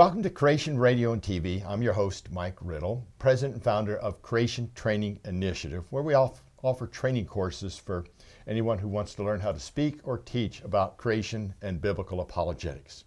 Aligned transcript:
Welcome 0.00 0.22
to 0.22 0.30
Creation 0.30 0.78
Radio 0.78 1.12
and 1.12 1.20
TV. 1.20 1.62
I'm 1.68 1.82
your 1.82 1.92
host, 1.92 2.32
Mike 2.32 2.56
Riddle, 2.62 3.06
president 3.18 3.56
and 3.56 3.62
founder 3.62 3.98
of 3.98 4.22
Creation 4.22 4.70
Training 4.74 5.20
Initiative, 5.26 5.84
where 5.90 6.02
we 6.02 6.14
offer 6.14 6.86
training 6.86 7.26
courses 7.26 7.76
for 7.76 8.06
anyone 8.46 8.78
who 8.78 8.88
wants 8.88 9.14
to 9.16 9.22
learn 9.22 9.40
how 9.40 9.52
to 9.52 9.60
speak 9.60 10.00
or 10.04 10.16
teach 10.16 10.62
about 10.62 10.96
creation 10.96 11.52
and 11.60 11.82
biblical 11.82 12.22
apologetics. 12.22 13.04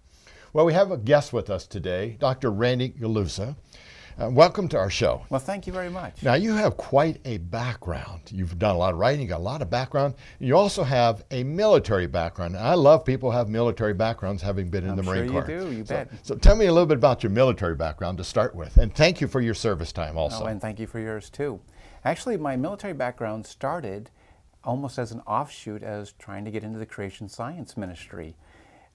Well, 0.53 0.65
we 0.65 0.73
have 0.73 0.91
a 0.91 0.97
guest 0.97 1.33
with 1.33 1.49
us 1.49 1.65
today, 1.65 2.15
Dr. 2.19 2.51
Randy 2.51 2.89
Guliuzza. 2.89 3.55
Uh, 4.21 4.29
welcome 4.29 4.67
to 4.67 4.77
our 4.77 4.91
show. 4.91 5.25
Well, 5.29 5.39
thank 5.39 5.65
you 5.65 5.73
very 5.73 5.89
much. 5.89 6.21
Now, 6.21 6.35
you 6.35 6.53
have 6.53 6.77
quite 6.77 7.19
a 7.25 7.39
background. 7.39 8.21
You've 8.31 8.59
done 8.59 8.75
a 8.75 8.77
lot 8.77 8.93
of 8.93 8.99
writing, 8.99 9.21
you 9.21 9.27
got 9.27 9.39
a 9.39 9.43
lot 9.43 9.63
of 9.63 9.71
background. 9.71 10.13
You 10.39 10.55
also 10.55 10.83
have 10.83 11.23
a 11.31 11.43
military 11.43 12.05
background. 12.05 12.55
I 12.55 12.75
love 12.75 13.05
people 13.05 13.31
who 13.31 13.37
have 13.37 13.49
military 13.49 13.95
backgrounds, 13.95 14.43
having 14.43 14.69
been 14.69 14.83
in 14.83 14.91
I'm 14.91 14.97
the 14.97 15.03
Marine 15.03 15.31
sure 15.31 15.41
Corps. 15.41 15.51
you 15.51 15.59
do, 15.59 15.71
you 15.71 15.85
so, 15.85 15.95
bet. 15.95 16.11
So, 16.21 16.35
tell 16.35 16.55
me 16.55 16.67
a 16.67 16.71
little 16.71 16.85
bit 16.85 16.97
about 16.97 17.23
your 17.23 17.31
military 17.31 17.75
background 17.75 18.19
to 18.19 18.23
start 18.23 18.53
with. 18.53 18.77
And 18.77 18.93
thank 18.93 19.19
you 19.19 19.27
for 19.27 19.41
your 19.41 19.55
service 19.55 19.91
time 19.91 20.15
also. 20.15 20.43
Oh, 20.43 20.47
and 20.47 20.61
thank 20.61 20.79
you 20.79 20.85
for 20.85 20.99
yours 20.99 21.31
too. 21.31 21.59
Actually, 22.05 22.37
my 22.37 22.55
military 22.55 22.93
background 22.93 23.47
started 23.47 24.11
almost 24.63 24.99
as 24.99 25.11
an 25.11 25.21
offshoot 25.21 25.81
as 25.81 26.13
trying 26.13 26.45
to 26.45 26.51
get 26.51 26.63
into 26.63 26.77
the 26.77 26.85
creation 26.85 27.27
science 27.27 27.75
ministry. 27.75 28.35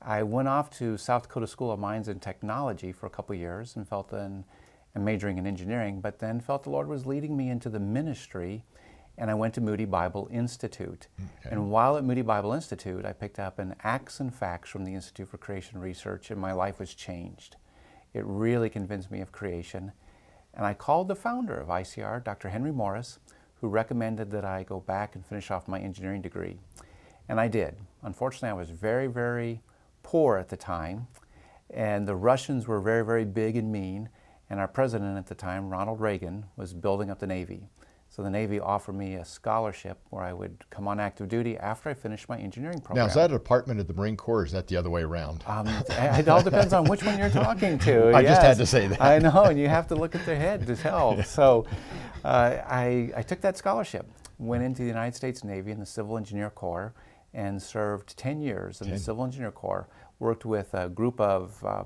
I 0.01 0.23
went 0.23 0.47
off 0.47 0.71
to 0.79 0.97
South 0.97 1.25
Dakota 1.25 1.49
School 1.49 1.73
of 1.73 1.81
Mines 1.81 2.07
and 2.07 2.23
Technology 2.23 2.93
for 2.93 3.07
a 3.07 3.11
couple 3.11 3.35
years 3.35 3.75
and 3.75 3.87
felt 3.87 4.11
then 4.11 4.45
and 4.95 5.05
majoring 5.05 5.39
in 5.39 5.47
engineering, 5.47 6.01
but 6.01 6.19
then 6.19 6.41
felt 6.41 6.65
the 6.65 6.71
Lord 6.71 6.89
was 6.89 7.07
leading 7.07 7.37
me 7.37 7.51
into 7.51 7.69
the 7.69 7.81
ministry, 7.81 8.65
and 9.17 9.31
I 9.31 9.35
went 9.35 9.55
to 9.55 9.61
Moody 9.61 9.85
Bible 9.85 10.29
Institute. 10.31 11.09
Okay. 11.19 11.51
And 11.51 11.71
while 11.71 11.97
at 11.97 12.05
Moody 12.05 12.23
Bible 12.23 12.53
Institute, 12.53 13.05
I 13.05 13.13
picked 13.13 13.39
up 13.39 13.59
an 13.59 13.75
Acts 13.83 14.21
and 14.21 14.35
Facts 14.35 14.71
from 14.71 14.85
the 14.85 14.95
Institute 14.95 15.29
for 15.29 15.39
Creation 15.39 15.81
Research, 15.81 16.31
and 16.31 16.41
my 16.41 16.53
life 16.53 16.79
was 16.79 16.95
changed. 16.95 17.57
It 18.15 18.25
really 18.25 18.71
convinced 18.71 19.11
me 19.11 19.21
of 19.21 19.33
creation. 19.33 19.93
And 20.55 20.65
I 20.65 20.75
called 20.75 21.09
the 21.09 21.15
founder 21.15 21.55
of 21.55 21.69
ICR, 21.69 22.25
Dr. 22.25 22.49
Henry 22.49 22.73
Morris, 22.73 23.19
who 23.61 23.69
recommended 23.69 24.31
that 24.31 24.45
I 24.45 24.63
go 24.63 24.81
back 24.81 25.15
and 25.15 25.25
finish 25.25 25.51
off 25.51 25.69
my 25.69 25.81
engineering 25.81 26.23
degree. 26.23 26.59
And 27.29 27.41
I 27.41 27.49
did. 27.49 27.77
Unfortunately, 28.03 28.49
I 28.51 28.55
was 28.55 28.71
very, 28.71 29.07
very 29.07 29.61
poor 30.03 30.39
at 30.39 30.49
the 30.49 30.57
time, 30.57 31.09
and 31.71 32.09
the 32.09 32.17
Russians 32.17 32.67
were 32.67 32.81
very, 32.81 33.05
very 33.05 33.25
big 33.25 33.57
and 33.57 33.71
mean. 33.71 34.09
And 34.51 34.59
our 34.61 34.69
president 34.69 35.19
at 35.19 35.27
the 35.27 35.35
time, 35.35 35.69
Ronald 35.69 36.01
Reagan, 36.01 36.47
was 36.57 36.73
building 36.73 37.11
up 37.11 37.19
the 37.19 37.27
Navy. 37.27 37.69
So 38.11 38.23
the 38.23 38.31
Navy 38.31 38.59
offered 38.59 38.95
me 38.95 39.15
a 39.17 39.25
scholarship 39.25 39.99
where 40.09 40.23
I 40.25 40.33
would 40.33 40.65
come 40.71 40.89
on 40.89 40.99
active 40.99 41.29
duty 41.29 41.59
after 41.59 41.91
I 41.91 41.95
finished 41.95 42.27
my 42.29 42.39
engineering 42.39 42.81
program. 42.81 43.05
Now, 43.05 43.09
is 43.09 43.15
that 43.15 43.31
a 43.31 43.35
department 43.35 43.81
of 43.81 43.87
the 43.87 43.93
Marine 43.93 44.17
Corps 44.17 44.41
or 44.41 44.47
is 44.47 44.53
that 44.53 44.67
the 44.67 44.77
other 44.77 44.89
way 44.89 45.03
around? 45.03 45.45
Um, 45.47 45.69
it 45.69 46.27
all 46.27 46.43
depends 46.43 46.73
on 46.73 46.85
which 46.85 47.05
one 47.05 47.19
you're 47.19 47.29
talking 47.29 47.79
to. 47.81 48.13
I 48.17 48.23
just 48.23 48.41
had 48.41 48.57
to 48.57 48.67
say 48.67 48.87
that. 48.87 49.01
I 49.01 49.19
know, 49.19 49.45
and 49.45 49.59
you 49.59 49.69
have 49.69 49.87
to 49.89 49.95
look 49.95 50.15
at 50.15 50.25
their 50.25 50.37
head 50.37 50.67
to 50.67 50.77
tell. 50.77 51.23
So 51.29 51.67
uh, 52.25 52.57
I, 52.67 53.11
I 53.15 53.23
took 53.23 53.41
that 53.43 53.57
scholarship, 53.59 54.07
went 54.39 54.63
into 54.65 54.83
the 54.83 54.89
United 54.89 55.15
States 55.15 55.45
Navy 55.45 55.71
in 55.71 55.79
the 55.79 55.87
Civil 55.87 56.17
Engineer 56.17 56.51
Corps, 56.51 56.95
and 57.35 57.63
served 57.63 58.17
10 58.17 58.41
years 58.41 58.81
in 58.81 58.87
10. 58.87 58.95
the 58.97 59.01
Civil 59.01 59.25
Engineer 59.25 59.53
Corps. 59.53 59.87
Worked 60.19 60.45
with 60.47 60.73
a 60.75 60.89
group 60.89 61.21
of 61.21 61.63
uh, 61.65 61.85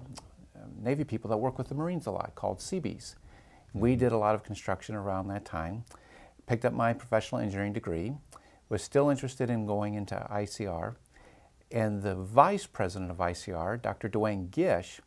Navy 0.82 1.04
people 1.04 1.30
that 1.30 1.36
work 1.36 1.58
with 1.58 1.68
the 1.68 1.74
Marines 1.74 2.06
a 2.06 2.10
lot 2.10 2.34
called 2.34 2.60
Seabees. 2.60 3.16
We 3.72 3.92
mm-hmm. 3.92 4.00
did 4.00 4.12
a 4.12 4.18
lot 4.18 4.34
of 4.34 4.42
construction 4.42 4.94
around 4.94 5.28
that 5.28 5.44
time. 5.44 5.84
Picked 6.46 6.64
up 6.64 6.72
my 6.72 6.92
professional 6.92 7.40
engineering 7.40 7.72
degree, 7.72 8.12
was 8.68 8.82
still 8.82 9.08
interested 9.08 9.48
in 9.48 9.66
going 9.66 9.94
into 9.94 10.14
ICR, 10.30 10.96
and 11.70 12.02
the 12.02 12.14
vice 12.14 12.66
president 12.66 13.10
of 13.10 13.18
ICR, 13.18 13.80
Dr. 13.80 14.08
Duane 14.08 14.48
Gish, 14.48 15.00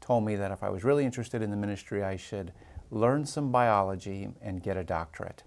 told 0.00 0.24
me 0.24 0.34
that 0.36 0.50
if 0.50 0.62
I 0.62 0.70
was 0.70 0.84
really 0.84 1.04
interested 1.04 1.42
in 1.42 1.50
the 1.50 1.56
ministry, 1.56 2.02
I 2.02 2.16
should 2.16 2.52
learn 2.90 3.26
some 3.26 3.52
biology 3.52 4.28
and 4.40 4.62
get 4.62 4.76
a 4.76 4.84
doctorate. 4.84 5.42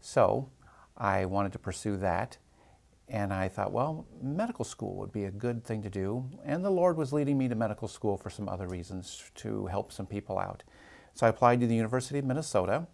So 0.00 0.48
I 0.96 1.24
wanted 1.24 1.52
to 1.52 1.58
pursue 1.58 1.96
that, 1.98 2.38
and 3.10 3.32
I 3.32 3.48
thought, 3.48 3.72
well, 3.72 4.06
medical 4.22 4.64
school 4.64 4.96
would 4.96 5.12
be 5.12 5.24
a 5.24 5.30
good 5.30 5.64
thing 5.64 5.82
to 5.82 5.90
do. 5.90 6.28
And 6.44 6.64
the 6.64 6.70
Lord 6.70 6.96
was 6.96 7.12
leading 7.12 7.38
me 7.38 7.48
to 7.48 7.54
medical 7.54 7.88
school 7.88 8.16
for 8.16 8.28
some 8.28 8.48
other 8.48 8.66
reasons 8.66 9.30
to 9.36 9.66
help 9.66 9.92
some 9.92 10.06
people 10.06 10.38
out. 10.38 10.62
So 11.14 11.26
I 11.26 11.30
applied 11.30 11.60
to 11.60 11.66
the 11.66 11.74
University 11.74 12.18
of 12.18 12.24
Minnesota, 12.24 12.86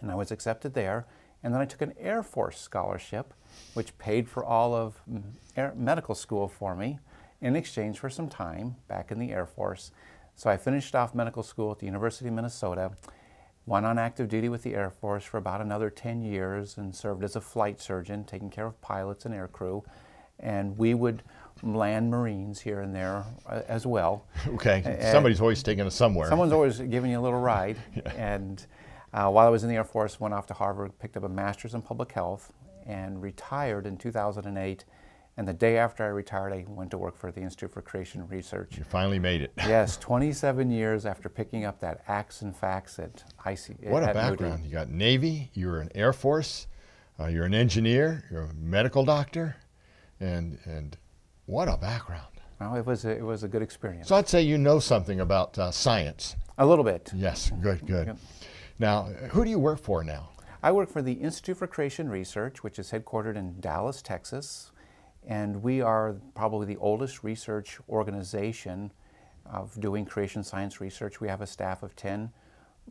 and 0.00 0.10
I 0.10 0.16
was 0.16 0.30
accepted 0.30 0.74
there. 0.74 1.06
And 1.42 1.54
then 1.54 1.60
I 1.60 1.66
took 1.66 1.82
an 1.82 1.94
Air 1.98 2.24
Force 2.24 2.60
scholarship, 2.60 3.32
which 3.74 3.96
paid 3.98 4.28
for 4.28 4.44
all 4.44 4.74
of 4.74 5.00
mm, 5.10 5.22
air, 5.56 5.72
medical 5.76 6.16
school 6.16 6.48
for 6.48 6.74
me 6.74 6.98
in 7.40 7.54
exchange 7.54 7.98
for 7.98 8.10
some 8.10 8.28
time 8.28 8.74
back 8.88 9.12
in 9.12 9.20
the 9.20 9.30
Air 9.30 9.46
Force. 9.46 9.92
So 10.34 10.50
I 10.50 10.56
finished 10.56 10.94
off 10.94 11.14
medical 11.14 11.44
school 11.44 11.70
at 11.70 11.78
the 11.78 11.86
University 11.86 12.28
of 12.28 12.34
Minnesota, 12.34 12.92
went 13.68 13.84
on 13.84 13.98
active 13.98 14.28
duty 14.28 14.48
with 14.48 14.62
the 14.62 14.74
Air 14.74 14.90
Force 14.90 15.24
for 15.24 15.36
about 15.36 15.60
another 15.60 15.90
10 15.90 16.22
years 16.22 16.78
and 16.78 16.94
served 16.94 17.22
as 17.22 17.36
a 17.36 17.40
flight 17.40 17.80
surgeon, 17.80 18.24
taking 18.24 18.48
care 18.48 18.66
of 18.66 18.80
pilots 18.80 19.26
and 19.26 19.34
aircrew. 19.34 19.84
And 20.40 20.78
we 20.78 20.94
would 20.94 21.22
land 21.62 22.10
Marines 22.10 22.60
here 22.60 22.80
and 22.80 22.94
there 22.94 23.24
uh, 23.46 23.62
as 23.68 23.86
well. 23.86 24.26
Okay, 24.48 24.82
And 24.84 25.02
somebody's 25.12 25.40
always 25.40 25.62
taking 25.62 25.84
us 25.84 25.94
somewhere. 25.94 26.28
Someone's 26.28 26.52
always 26.58 26.78
giving 26.78 27.10
you 27.10 27.20
a 27.20 27.22
little 27.22 27.40
ride. 27.40 27.76
And 28.16 28.64
uh, 29.12 29.28
while 29.28 29.46
I 29.46 29.50
was 29.50 29.62
in 29.64 29.68
the 29.68 29.76
Air 29.76 29.84
Force, 29.84 30.18
went 30.18 30.32
off 30.32 30.46
to 30.46 30.54
Harvard, 30.54 30.98
picked 30.98 31.16
up 31.16 31.24
a 31.24 31.28
master's 31.28 31.74
in 31.74 31.82
public 31.82 32.12
health, 32.12 32.52
and 32.86 33.22
retired 33.22 33.86
in 33.86 33.98
2008. 33.98 34.84
And 35.38 35.46
the 35.46 35.54
day 35.54 35.78
after 35.78 36.02
I 36.02 36.08
retired, 36.08 36.52
I 36.52 36.64
went 36.66 36.90
to 36.90 36.98
work 36.98 37.16
for 37.16 37.30
the 37.30 37.40
Institute 37.40 37.72
for 37.72 37.80
Creation 37.80 38.26
Research. 38.26 38.76
You 38.76 38.82
finally 38.82 39.20
made 39.20 39.40
it. 39.40 39.52
yes, 39.58 39.96
27 39.96 40.68
years 40.68 41.06
after 41.06 41.28
picking 41.28 41.64
up 41.64 41.78
that 41.78 42.02
Acts 42.08 42.42
and 42.42 42.54
Facts 42.54 42.98
at 42.98 43.22
IC. 43.46 43.76
What 43.82 44.02
a 44.02 44.08
at 44.08 44.16
Moody. 44.16 44.30
background. 44.30 44.64
You 44.64 44.72
got 44.72 44.88
Navy, 44.88 45.52
you 45.54 45.68
were 45.68 45.80
in 45.80 45.96
Air 45.96 46.12
Force, 46.12 46.66
uh, 47.20 47.26
you're 47.26 47.44
an 47.44 47.54
engineer, 47.54 48.24
you're 48.32 48.46
a 48.46 48.54
medical 48.54 49.04
doctor, 49.04 49.54
and, 50.18 50.58
and 50.64 50.96
what 51.46 51.68
a 51.68 51.76
background. 51.76 52.26
Well, 52.60 52.74
it 52.74 52.84
was 52.84 53.04
a, 53.04 53.10
it 53.10 53.22
was 53.24 53.44
a 53.44 53.48
good 53.48 53.62
experience. 53.62 54.08
So 54.08 54.16
I'd 54.16 54.28
say 54.28 54.42
you 54.42 54.58
know 54.58 54.80
something 54.80 55.20
about 55.20 55.56
uh, 55.56 55.70
science. 55.70 56.34
a 56.58 56.66
little 56.66 56.84
bit. 56.84 57.12
Yes, 57.14 57.52
good, 57.62 57.86
good. 57.86 58.08
Yep. 58.08 58.18
Now, 58.80 59.04
who 59.30 59.44
do 59.44 59.50
you 59.50 59.60
work 59.60 59.78
for 59.78 60.02
now? 60.02 60.30
I 60.64 60.72
work 60.72 60.90
for 60.90 61.00
the 61.00 61.12
Institute 61.12 61.58
for 61.58 61.68
Creation 61.68 62.08
Research, 62.08 62.64
which 62.64 62.80
is 62.80 62.90
headquartered 62.90 63.36
in 63.36 63.60
Dallas, 63.60 64.02
Texas, 64.02 64.72
and 65.28 65.62
we 65.62 65.82
are 65.82 66.16
probably 66.34 66.66
the 66.66 66.78
oldest 66.78 67.22
research 67.22 67.78
organization 67.88 68.90
of 69.44 69.78
doing 69.78 70.06
creation 70.06 70.42
science 70.42 70.80
research. 70.80 71.20
We 71.20 71.28
have 71.28 71.42
a 71.42 71.46
staff 71.46 71.82
of 71.82 71.94
10 71.94 72.32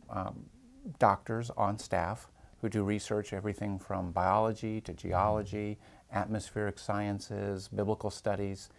um, 0.08 0.46
doctors 1.00 1.50
on 1.56 1.78
staff 1.78 2.28
who 2.60 2.68
do 2.68 2.84
research 2.84 3.32
everything 3.32 3.78
from 3.78 4.12
biology 4.12 4.80
to 4.82 4.92
geology, 4.92 5.78
atmospheric 6.12 6.78
sciences, 6.78 7.68
biblical 7.68 8.10
studies, 8.10 8.70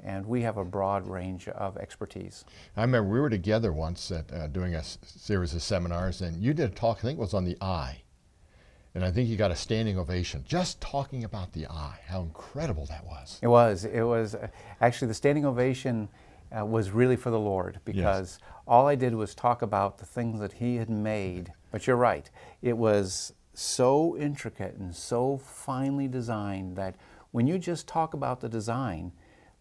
and 0.00 0.24
we 0.24 0.42
have 0.42 0.56
a 0.56 0.64
broad 0.64 1.08
range 1.08 1.48
of 1.48 1.76
expertise. 1.76 2.44
I 2.76 2.82
remember 2.82 3.10
we 3.10 3.18
were 3.18 3.30
together 3.30 3.72
once 3.72 4.12
at, 4.12 4.32
uh, 4.32 4.46
doing 4.46 4.76
a 4.76 4.82
series 4.84 5.54
of 5.54 5.62
seminars, 5.62 6.20
and 6.20 6.40
you 6.40 6.54
did 6.54 6.70
a 6.70 6.74
talk, 6.74 6.98
I 6.98 7.02
think 7.02 7.18
it 7.18 7.20
was 7.20 7.34
on 7.34 7.44
the 7.44 7.58
eye. 7.60 8.02
And 8.94 9.04
I 9.04 9.10
think 9.10 9.28
you 9.28 9.36
got 9.36 9.50
a 9.50 9.56
standing 9.56 9.98
ovation 9.98 10.44
just 10.46 10.80
talking 10.80 11.24
about 11.24 11.52
the 11.52 11.66
eye, 11.66 12.00
how 12.06 12.22
incredible 12.22 12.86
that 12.86 13.04
was. 13.06 13.38
It 13.42 13.48
was. 13.48 13.84
It 13.84 14.02
was 14.02 14.34
uh, 14.34 14.48
actually 14.80 15.08
the 15.08 15.14
standing 15.14 15.44
ovation 15.44 16.08
uh, 16.56 16.64
was 16.64 16.90
really 16.90 17.16
for 17.16 17.30
the 17.30 17.38
Lord 17.38 17.80
because 17.84 18.38
all 18.66 18.86
I 18.86 18.94
did 18.94 19.14
was 19.14 19.34
talk 19.34 19.62
about 19.62 19.98
the 19.98 20.06
things 20.06 20.40
that 20.40 20.54
He 20.54 20.76
had 20.76 20.90
made. 20.90 21.52
But 21.70 21.86
you're 21.86 21.96
right. 21.96 22.28
It 22.62 22.76
was 22.76 23.34
so 23.54 24.16
intricate 24.16 24.76
and 24.76 24.94
so 24.94 25.36
finely 25.38 26.08
designed 26.08 26.76
that 26.76 26.94
when 27.30 27.46
you 27.46 27.58
just 27.58 27.86
talk 27.86 28.14
about 28.14 28.40
the 28.40 28.48
design, 28.48 29.12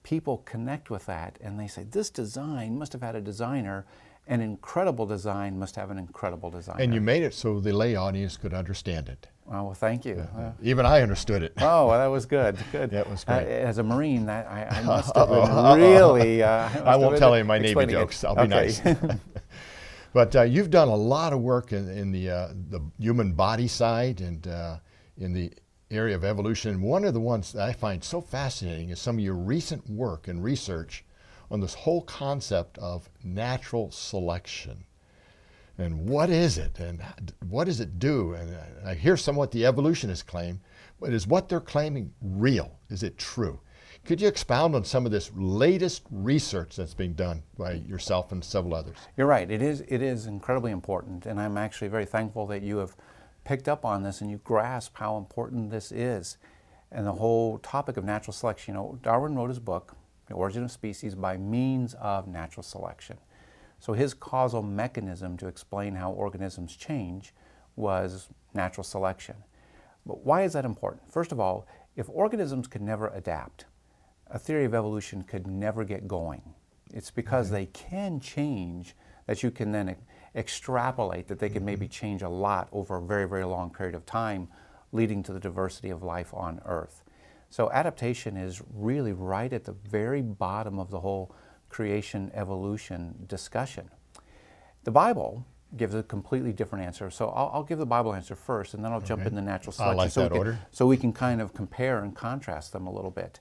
people 0.04 0.38
connect 0.46 0.90
with 0.90 1.06
that 1.06 1.38
and 1.42 1.60
they 1.60 1.68
say, 1.68 1.84
This 1.84 2.10
design 2.10 2.78
must 2.78 2.94
have 2.94 3.02
had 3.02 3.16
a 3.16 3.22
designer. 3.22 3.86
An 4.30 4.42
incredible 4.42 5.06
design 5.06 5.58
must 5.58 5.76
have 5.78 5.90
an 5.90 5.98
incredible 5.98 6.52
designer. 6.52 6.82
And 6.84 6.94
you 6.94 7.00
made 7.00 7.24
it 7.24 7.34
so 7.34 7.62
the 7.62 7.72
lay 7.72 7.96
audience 7.96 8.36
could 8.36 8.54
understand 8.54 9.08
it. 9.08 9.28
Oh, 9.50 9.64
well, 9.64 9.74
thank 9.74 10.04
you. 10.04 10.16
Uh, 10.38 10.52
Even 10.62 10.86
I 10.86 11.02
understood 11.02 11.42
it. 11.44 11.54
Oh, 11.62 11.88
well, 11.88 11.98
that 12.00 12.08
was 12.08 12.26
good. 12.26 12.58
Good. 12.74 12.90
That 12.92 13.10
was 13.10 13.24
Uh, 13.26 13.40
great. 13.40 13.48
as 13.62 13.78
a 13.78 13.84
Marine, 13.84 14.26
that 14.26 14.46
I, 14.48 14.66
I 14.66 14.82
must 14.86 15.16
have 15.16 15.30
been 15.30 15.80
really. 15.80 16.44
Uh, 16.44 16.64
must 16.70 16.76
I 16.86 16.96
won't 16.98 17.18
tell 17.18 17.34
any 17.34 17.42
of 17.42 17.48
my 17.48 17.58
Navy 17.58 17.70
explaining 17.70 17.96
it. 17.96 18.00
jokes. 18.00 18.24
I'll 18.26 18.36
be 18.36 18.42
Okay. 18.42 18.50
nice. 18.50 18.82
but 20.14 20.36
uh, 20.36 20.42
you've 20.42 20.70
done 20.72 20.90
a 20.90 20.96
lot 20.96 21.32
of 21.32 21.40
work 21.40 21.72
in, 21.72 21.88
in 21.90 22.12
the, 22.12 22.30
uh, 22.30 22.48
the 22.70 22.82
human 23.00 23.32
body 23.32 23.70
side 23.70 24.20
and 24.20 24.46
uh, 24.48 24.78
in 25.18 25.32
the 25.32 25.54
area 25.90 26.16
of 26.16 26.26
evolution. 26.26 26.82
One 26.82 27.06
of 27.06 27.14
the 27.14 27.22
ones 27.22 27.54
that 27.54 27.64
I 27.70 27.72
find 27.72 28.04
so 28.04 28.20
fascinating 28.20 28.90
is 28.90 29.00
some 29.00 29.16
of 29.18 29.24
your 29.24 29.36
recent 29.36 29.90
work 29.90 30.28
and 30.28 30.44
research 30.44 31.06
on 31.50 31.60
this 31.62 31.74
whole 31.74 32.02
concept 32.02 32.78
of 32.78 33.10
natural 33.24 33.92
selection. 33.92 34.86
And 35.78 36.08
what 36.08 36.30
is 36.30 36.58
it? 36.58 36.80
And 36.80 37.02
what 37.50 37.66
does 37.66 37.80
it 37.80 38.00
do? 38.00 38.34
And 38.34 38.56
uh, 38.56 38.90
I 38.90 38.94
hear 38.96 39.16
somewhat 39.16 39.52
the 39.52 39.66
evolutionists 39.66 40.24
claim, 40.24 40.60
but 41.00 41.14
is 41.14 41.28
what 41.28 41.50
they're 41.50 41.60
claiming 41.60 42.14
real? 42.22 42.80
Is 42.90 43.04
it 43.04 43.18
true? 43.18 43.60
Could 44.06 44.22
you 44.22 44.28
expound 44.28 44.74
on 44.74 44.86
some 44.86 45.06
of 45.06 45.12
this 45.12 45.32
latest 45.36 46.04
research 46.10 46.78
that's 46.78 46.94
being 46.94 47.14
done 47.14 47.44
by 47.58 47.74
yourself 47.74 48.32
and 48.32 48.44
several 48.44 48.74
others? 48.74 48.96
You're 49.18 49.28
right. 49.28 49.52
It 49.52 49.62
is, 49.62 49.82
it 49.82 50.02
is 50.02 50.28
incredibly 50.28 50.72
important, 50.72 51.26
and 51.26 51.40
I'm 51.40 51.58
actually 51.58 51.90
very 51.90 52.06
thankful 52.06 52.48
that 52.48 52.64
you 52.64 52.78
have 52.78 52.96
picked 53.44 53.68
up 53.68 53.84
on 53.84 54.04
this 54.04 54.22
and 54.22 54.32
you 54.32 54.38
grasp 54.46 54.98
how 54.98 55.18
important 55.18 55.72
this 55.72 55.92
is. 55.92 56.38
And 56.90 57.06
the 57.06 57.12
whole 57.12 57.58
topic 57.60 57.98
of 57.98 58.06
natural 58.06 58.34
selection, 58.34 58.74
you 58.74 58.80
know, 58.80 59.00
Darwin 59.04 59.36
wrote 59.36 59.50
his 59.50 59.60
book, 59.60 59.97
The 60.28 60.34
Origin 60.34 60.64
of 60.64 60.72
Species, 60.72 61.16
by 61.16 61.38
means 61.38 61.94
of 61.96 62.28
natural 62.28 62.64
selection. 62.64 63.18
So 63.80 63.94
his 63.94 64.14
causal 64.14 64.64
mechanism 64.64 65.38
to 65.38 65.48
explain 65.48 65.96
how 65.96 66.12
organisms 66.12 66.76
change 66.76 67.34
was 67.76 68.30
natural 68.54 68.84
selection. 68.84 69.36
But 70.06 70.26
why 70.26 70.44
is 70.44 70.54
that 70.54 70.66
important? 70.66 71.12
First 71.12 71.32
of 71.32 71.40
all, 71.40 71.68
if 71.96 72.10
organisms 72.10 72.68
could 72.68 72.82
never 72.82 73.08
adapt, 73.10 73.66
a 74.28 74.40
theory 74.40 74.66
of 74.66 74.74
evolution 74.74 75.24
could 75.24 75.48
never 75.48 75.84
get 75.84 76.08
going. 76.08 76.42
It's 76.94 77.12
because 77.12 77.50
they 77.50 77.68
can 77.68 78.20
change 78.20 78.96
that 79.26 79.44
you 79.44 79.52
can 79.52 79.72
then 79.72 79.96
extrapolate 80.36 81.28
that 81.28 81.40
they 81.40 81.50
can 81.50 81.60
mm-hmm. 81.60 81.66
maybe 81.66 81.88
change 81.88 82.22
a 82.22 82.30
lot 82.30 82.70
over 82.72 82.98
a 82.98 83.02
very, 83.02 83.28
very 83.28 83.44
long 83.44 83.70
period 83.70 83.96
of 83.96 84.06
time, 84.06 84.48
leading 84.92 85.22
to 85.24 85.34
the 85.34 85.40
diversity 85.40 85.90
of 85.90 86.04
life 86.04 86.34
on 86.34 86.62
Earth. 86.66 87.04
So 87.50 87.72
adaptation 87.72 88.38
is 88.38 88.62
really 88.74 89.14
right 89.14 89.52
at 89.54 89.64
the 89.64 89.72
very 89.72 90.22
bottom 90.22 90.80
of 90.80 90.92
the 90.92 91.00
whole 91.00 91.34
creation 91.70 92.32
evolution 92.34 93.26
discussion. 93.28 93.90
The 94.84 94.92
Bible 94.92 95.46
gives 95.76 95.94
a 95.94 96.04
completely 96.04 96.54
different 96.54 96.86
answer. 96.86 97.10
So 97.10 97.28
I'll, 97.30 97.52
I'll 97.54 97.64
give 97.64 97.78
the 97.78 97.86
Bible 97.86 98.14
answer 98.14 98.36
first, 98.36 98.74
and 98.74 98.84
then 98.84 98.92
I'll 98.94 99.02
jump 99.02 99.22
Okay. 99.22 99.30
into 99.30 99.42
natural 99.42 99.74
I 99.74 99.76
selection. 99.76 99.98
like 99.98 100.12
so 100.12 100.22
that 100.22 100.32
we 100.32 100.36
can, 100.36 100.38
order. 100.38 100.60
So 100.72 100.88
we 100.88 100.98
can 100.98 101.12
kind 101.14 101.42
of 101.42 101.54
compare 101.54 102.00
and 102.04 102.16
contrast 102.16 102.72
them 102.74 102.88
a 102.88 102.92
little 102.92 103.12
bit. 103.12 103.40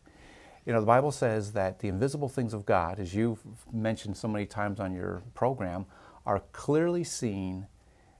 You 0.64 0.72
know, 0.72 0.80
the 0.80 0.86
Bible 0.86 1.12
says 1.12 1.52
that 1.52 1.78
the 1.78 1.86
invisible 1.88 2.28
things 2.28 2.52
of 2.52 2.66
God, 2.66 2.98
as 2.98 3.14
you've 3.14 3.38
mentioned 3.72 4.16
so 4.16 4.26
many 4.26 4.46
times 4.46 4.80
on 4.80 4.92
your 4.92 5.22
program, 5.34 5.86
are 6.24 6.40
clearly 6.50 7.04
seen, 7.04 7.68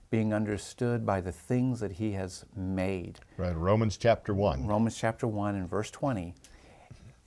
being 0.09 0.33
understood 0.33 1.05
by 1.05 1.21
the 1.21 1.31
things 1.31 1.79
that 1.79 1.93
He 1.93 2.13
has 2.13 2.45
made. 2.55 3.19
Right, 3.37 3.55
Romans 3.55 3.97
chapter 3.97 4.33
1. 4.33 4.65
Romans 4.65 4.97
chapter 4.97 5.27
1 5.27 5.55
and 5.55 5.69
verse 5.69 5.91
20. 5.91 6.33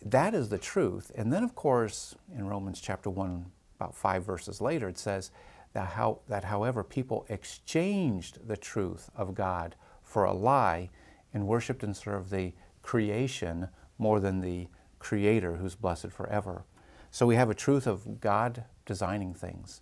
That 0.04 0.34
is 0.34 0.48
the 0.48 0.58
truth. 0.58 1.12
And 1.14 1.32
then, 1.32 1.44
of 1.44 1.54
course, 1.54 2.14
in 2.34 2.46
Romans 2.46 2.80
chapter 2.80 3.10
1, 3.10 3.46
about 3.78 3.94
five 3.94 4.24
verses 4.24 4.60
later, 4.60 4.88
it 4.88 4.98
says 4.98 5.30
that, 5.74 5.88
how, 5.88 6.20
that 6.28 6.44
however, 6.44 6.82
people 6.82 7.26
exchanged 7.28 8.46
the 8.48 8.56
truth 8.56 9.10
of 9.14 9.34
God 9.34 9.76
for 10.02 10.24
a 10.24 10.32
lie 10.32 10.90
and 11.32 11.46
worshiped 11.46 11.82
and 11.82 11.96
served 11.96 12.30
the 12.30 12.52
creation 12.82 13.68
more 13.98 14.20
than 14.20 14.40
the 14.40 14.68
Creator 14.98 15.56
who's 15.56 15.74
blessed 15.74 16.10
forever. 16.10 16.64
So 17.10 17.26
we 17.26 17.36
have 17.36 17.50
a 17.50 17.54
truth 17.54 17.86
of 17.86 18.20
God 18.20 18.64
designing 18.86 19.34
things. 19.34 19.80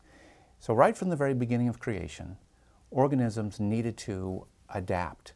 So, 0.61 0.75
right 0.75 0.97
from 0.97 1.09
the 1.09 1.17
very 1.17 1.35
beginning 1.35 1.69
of 1.69 1.79
creation, 1.79 2.37
organisms 2.91 3.61
needed 3.61 3.97
to 3.99 4.47
adapt. 4.75 5.33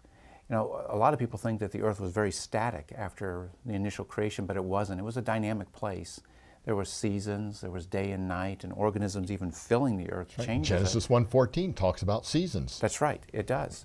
You 0.48 0.56
know, 0.56 0.84
a 0.88 0.96
lot 0.96 1.12
of 1.12 1.18
people 1.18 1.38
think 1.38 1.60
that 1.60 1.72
the 1.72 1.82
earth 1.82 2.00
was 2.00 2.12
very 2.12 2.32
static 2.32 2.92
after 2.96 3.50
the 3.64 3.74
initial 3.74 4.04
creation, 4.04 4.46
but 4.46 4.56
it 4.56 4.64
wasn't. 4.64 5.00
It 5.00 5.04
was 5.04 5.16
a 5.16 5.22
dynamic 5.22 5.72
place. 5.72 6.20
There 6.64 6.76
were 6.76 6.84
seasons, 6.84 7.60
there 7.60 7.70
was 7.70 7.86
day 7.86 8.12
and 8.12 8.28
night, 8.28 8.62
and 8.62 8.72
organisms 8.72 9.32
even 9.32 9.50
filling 9.50 9.96
the 9.96 10.10
earth 10.10 10.36
changes. 10.36 10.70
it. 10.70 10.76
Genesis 10.76 11.06
1.14 11.08 11.74
talks 11.74 12.02
about 12.02 12.24
seasons. 12.24 12.78
That's 12.78 13.00
right, 13.00 13.22
it 13.32 13.46
does. 13.46 13.84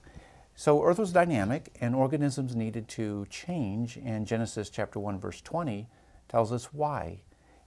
So 0.60 0.84
Earth 0.84 0.98
was 0.98 1.12
dynamic 1.12 1.76
and 1.82 1.94
organisms 1.94 2.56
needed 2.56 2.88
to 2.90 3.28
change, 3.30 3.98
and 4.04 4.26
Genesis 4.26 4.72
chapter 4.72 5.00
1 5.00 5.20
verse 5.20 5.40
20 5.42 5.88
tells 6.28 6.52
us 6.52 6.74
why. 6.74 7.22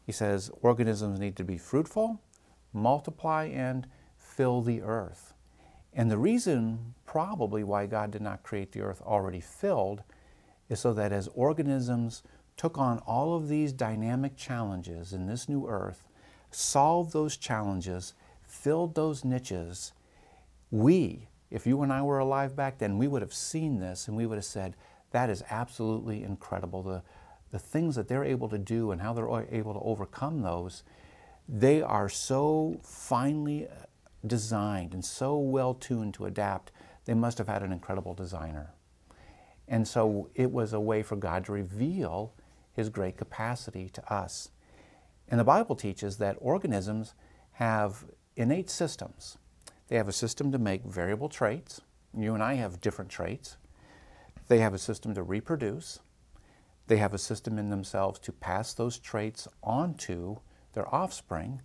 He 0.05 0.11
says 0.11 0.51
organisms 0.61 1.21
need 1.21 1.37
to 1.37 1.45
be 1.45 1.57
fruitful, 1.57 2.21
multiply 2.73 3.45
and 3.45 3.87
fill 4.17 4.61
the 4.61 4.83
earth. 4.83 5.35
And 5.93 6.11
the 6.11 6.19
reason 6.19 6.95
probably 7.05 7.65
why 7.65 7.87
God 7.87 8.11
did 8.11 8.23
not 8.23 8.43
create 8.43 8.73
the 8.73 8.83
earth 8.83 9.03
already 9.03 9.41
filled 9.41 10.03
is 10.69 10.81
so 10.81 10.93
that 10.95 11.13
as 11.13 11.29
organisms 11.35 12.23
took 12.57 12.79
on 12.79 12.99
all 13.01 13.35
of 13.35 13.49
these 13.49 13.73
dynamic 13.73 14.37
challenges 14.37 15.13
in 15.13 15.27
this 15.27 15.49
new 15.49 15.67
earth, 15.67 16.07
solved 16.51 17.13
those 17.13 17.37
challenges, 17.37 18.15
filled 18.43 18.95
those 18.95 19.25
niches, 19.25 19.93
we, 20.71 21.29
if 21.51 21.67
you 21.67 21.83
and 21.83 21.93
I 21.93 22.03
were 22.03 22.19
alive 22.19 22.55
back 22.55 22.79
then, 22.79 22.99
we 22.99 23.09
would 23.09 23.23
have 23.23 23.35
seen 23.35 23.81
this 23.81 24.07
and 24.07 24.17
we 24.17 24.27
would 24.27 24.37
have 24.37 24.45
said, 24.45 24.77
that 25.11 25.31
is 25.31 25.43
absolutely 25.51 26.23
incredible. 26.23 26.83
The, 26.83 27.03
the 27.51 27.59
things 27.59 27.97
that 27.97 28.07
they're 28.07 28.25
able 28.25 28.49
to 28.51 28.59
do 28.59 28.93
and 28.93 29.01
how 29.01 29.13
they're 29.13 29.47
able 29.51 29.75
to 29.75 29.81
overcome 29.81 30.43
those, 30.43 30.85
they 31.49 31.83
are 31.83 32.09
so 32.09 32.79
finely 32.85 33.67
designed 34.27 34.95
and 34.95 35.05
so 35.05 35.37
well 35.39 35.75
tuned 35.75 36.15
to 36.15 36.27
adapt, 36.27 36.73
they 37.05 37.15
must 37.15 37.39
have 37.39 37.49
had 37.49 37.63
an 37.63 37.73
incredible 37.73 38.15
designer. 38.15 38.75
And 39.67 39.87
so 39.87 40.29
it 40.35 40.51
was 40.51 40.73
a 40.73 40.81
way 40.81 41.03
for 41.03 41.17
God 41.17 41.45
to 41.47 41.53
reveal 41.53 42.35
his 42.73 42.89
great 42.89 43.17
capacity 43.17 43.89
to 43.91 44.13
us. 44.13 44.51
And 45.29 45.39
the 45.39 45.45
Bible 45.45 45.77
teaches 45.77 46.17
that 46.17 46.37
organisms 46.41 47.15
have 47.53 48.05
innate 48.37 48.69
systems. 48.69 49.39
They 49.89 49.97
have 49.97 50.09
a 50.09 50.13
system 50.13 50.51
to 50.53 50.59
make 50.59 50.85
variable 50.85 51.29
traits. 51.29 51.81
You 52.17 52.35
and 52.35 52.43
I 52.43 52.55
have 52.55 52.81
different 52.81 53.11
traits. 53.11 53.57
They 54.49 54.59
have 54.59 54.75
a 54.75 54.79
system 54.79 55.15
to 55.15 55.23
reproduce. 55.23 56.01
They 56.89 56.97
have 56.97 57.15
a 57.15 57.19
system 57.19 57.59
in 57.59 57.71
themselves 57.71 58.19
to 58.21 58.33
pass 58.33 58.75
those 58.75 58.99
traits 58.99 59.47
on 59.63 59.95
to 59.95 60.41
their 60.73 60.93
offspring. 60.93 61.63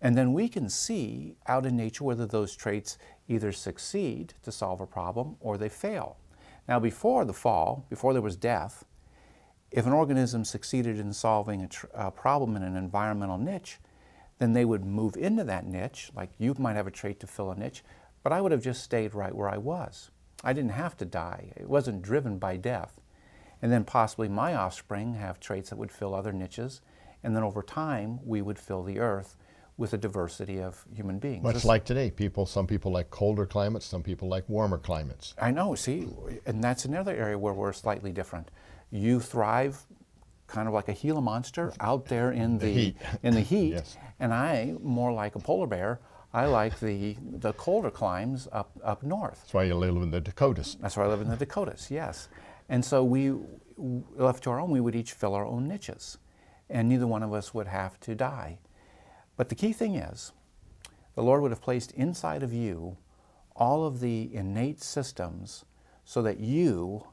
And 0.00 0.16
then 0.16 0.32
we 0.32 0.48
can 0.48 0.68
see 0.68 1.34
out 1.46 1.66
in 1.66 1.76
nature 1.76 2.04
whether 2.04 2.26
those 2.26 2.54
traits 2.54 2.98
either 3.26 3.52
succeed 3.52 4.34
to 4.42 4.52
solve 4.52 4.80
a 4.80 4.86
problem 4.86 5.36
or 5.40 5.58
they 5.58 5.68
fail. 5.68 6.16
Now, 6.68 6.78
before 6.78 7.24
the 7.24 7.32
fall, 7.32 7.86
before 7.88 8.12
there 8.12 8.22
was 8.22 8.36
death, 8.36 8.84
if 9.70 9.86
an 9.86 9.92
organism 9.92 10.44
succeeded 10.44 10.98
in 10.98 11.12
solving 11.12 11.62
a, 11.62 12.06
a 12.06 12.10
problem 12.10 12.56
in 12.56 12.62
an 12.62 12.76
environmental 12.76 13.38
niche, 13.38 13.78
then 14.38 14.52
they 14.52 14.64
would 14.64 14.84
move 14.84 15.16
into 15.16 15.44
that 15.44 15.66
niche. 15.66 16.10
Like 16.14 16.30
you 16.38 16.54
might 16.58 16.76
have 16.76 16.86
a 16.86 16.92
trait 16.92 17.20
to 17.20 17.26
fill 17.26 17.50
a 17.50 17.56
niche, 17.56 17.82
but 18.22 18.32
I 18.32 18.40
would 18.40 18.52
have 18.52 18.62
just 18.62 18.82
stayed 18.82 19.14
right 19.14 19.34
where 19.34 19.48
I 19.48 19.58
was. 19.58 20.10
I 20.44 20.52
didn't 20.52 20.70
have 20.70 20.96
to 20.98 21.04
die, 21.04 21.52
it 21.56 21.68
wasn't 21.68 22.02
driven 22.02 22.38
by 22.38 22.56
death. 22.56 23.00
And 23.60 23.72
then 23.72 23.84
possibly 23.84 24.28
my 24.28 24.54
offspring 24.54 25.14
have 25.14 25.40
traits 25.40 25.70
that 25.70 25.78
would 25.78 25.90
fill 25.90 26.14
other 26.14 26.32
niches, 26.32 26.80
and 27.24 27.34
then 27.34 27.42
over 27.42 27.62
time 27.62 28.20
we 28.24 28.40
would 28.40 28.58
fill 28.58 28.84
the 28.84 29.00
earth 29.00 29.36
with 29.78 29.92
a 29.94 29.96
diversity 29.98 30.60
of 30.60 30.84
human 30.94 31.18
beings. 31.18 31.42
Much 31.42 31.64
like 31.64 31.84
today, 31.84 32.10
people. 32.10 32.44
Some 32.44 32.66
people 32.66 32.90
like 32.92 33.10
colder 33.10 33.46
climates. 33.46 33.86
Some 33.86 34.02
people 34.02 34.28
like 34.28 34.46
warmer 34.48 34.76
climates. 34.76 35.34
I 35.40 35.50
know, 35.52 35.74
see, 35.76 36.08
and 36.44 36.62
that's 36.62 36.84
another 36.84 37.14
area 37.14 37.38
where 37.38 37.54
we're 37.54 37.72
slightly 37.72 38.12
different. 38.12 38.50
You 38.90 39.20
thrive 39.20 39.78
kind 40.48 40.66
of 40.66 40.74
like 40.74 40.88
a 40.88 40.94
Gila 40.94 41.20
monster 41.20 41.72
out 41.80 42.06
there 42.06 42.32
in 42.32 42.58
the, 42.58 42.66
heat. 42.72 42.96
in 43.22 43.34
the 43.34 43.40
heat, 43.52 43.72
Yes. 43.74 43.96
and 44.18 44.34
I 44.34 44.74
more 44.82 45.12
like 45.12 45.36
a 45.36 45.38
polar 45.38 45.66
bear. 45.68 46.00
I 46.34 46.44
like 46.46 46.78
the 46.80 47.16
the 47.38 47.52
colder 47.54 47.90
climes 47.90 48.48
up 48.52 48.70
up 48.84 49.02
north. 49.02 49.40
That's 49.42 49.54
why 49.54 49.64
you 49.64 49.74
live 49.76 49.96
in 49.96 50.10
the 50.10 50.20
Dakotas. 50.20 50.76
That's 50.80 50.96
where 50.96 51.06
I 51.06 51.08
live 51.08 51.20
in 51.22 51.28
the 51.28 51.36
Dakotas, 51.36 51.90
yes. 51.90 52.28
And 52.68 52.84
so 52.84 53.02
we, 53.02 53.32
left 53.78 54.42
to 54.42 54.50
our 54.50 54.60
own, 54.60 54.70
we 54.70 54.80
would 54.80 54.94
each 54.94 55.12
fill 55.12 55.34
our 55.34 55.46
own 55.46 55.66
niches, 55.68 56.18
and 56.68 56.86
neither 56.88 57.06
one 57.06 57.22
of 57.22 57.32
us 57.32 57.54
would 57.54 57.68
have 57.68 57.98
to 58.00 58.14
die. 58.14 58.58
But 59.38 59.48
the 59.48 59.54
key 59.54 59.72
thing 59.72 59.94
is, 59.94 60.32
the 61.14 61.22
Lord 61.22 61.42
would 61.42 61.52
have 61.52 61.62
placed 61.62 61.92
inside 61.92 62.42
of 62.42 62.52
you 62.52 62.98
all 63.54 63.86
of 63.86 64.00
the 64.00 64.34
innate 64.34 64.82
systems 64.82 65.64
so 66.04 66.20
that 66.22 66.40
you 66.40 67.06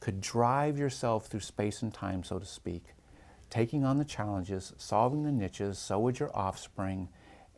could 0.00 0.22
drive 0.22 0.78
yourself 0.78 1.26
through 1.26 1.40
space 1.40 1.82
and 1.82 1.92
time, 1.92 2.24
so 2.24 2.38
to 2.38 2.46
speak, 2.46 2.94
taking 3.50 3.84
on 3.84 3.98
the 3.98 4.04
challenges, 4.06 4.72
solving 4.78 5.22
the 5.22 5.30
niches, 5.30 5.78
so 5.78 5.98
would 5.98 6.18
your 6.18 6.34
offspring, 6.34 7.10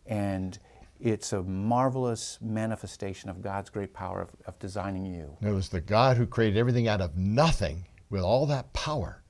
and 0.04 0.58
it's 0.98 1.32
a 1.32 1.42
marvelous 1.44 2.38
manifestation 2.40 3.30
of 3.30 3.40
God's 3.40 3.70
great 3.70 3.94
power 3.94 4.20
of, 4.20 4.30
of 4.46 4.58
designing 4.58 5.06
you. 5.06 5.36
It 5.40 5.52
was 5.52 5.68
the 5.68 5.80
God 5.80 6.16
who 6.16 6.26
created 6.26 6.58
everything 6.58 6.88
out 6.88 7.00
of 7.00 7.16
nothing 7.16 7.86
with 8.10 8.22
all 8.22 8.46
that 8.46 8.72
power. 8.72 9.22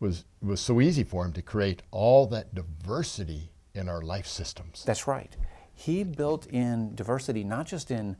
Was 0.00 0.26
was 0.42 0.60
so 0.60 0.80
easy 0.80 1.02
for 1.02 1.24
him 1.24 1.32
to 1.32 1.42
create 1.42 1.82
all 1.90 2.26
that 2.28 2.54
diversity 2.54 3.50
in 3.78 3.88
our 3.88 4.02
life 4.02 4.26
systems. 4.26 4.84
That's 4.84 5.06
right. 5.06 5.34
He 5.72 6.04
built 6.04 6.46
in 6.46 6.94
diversity, 6.94 7.44
not 7.44 7.66
just 7.66 7.90
in 7.90 8.16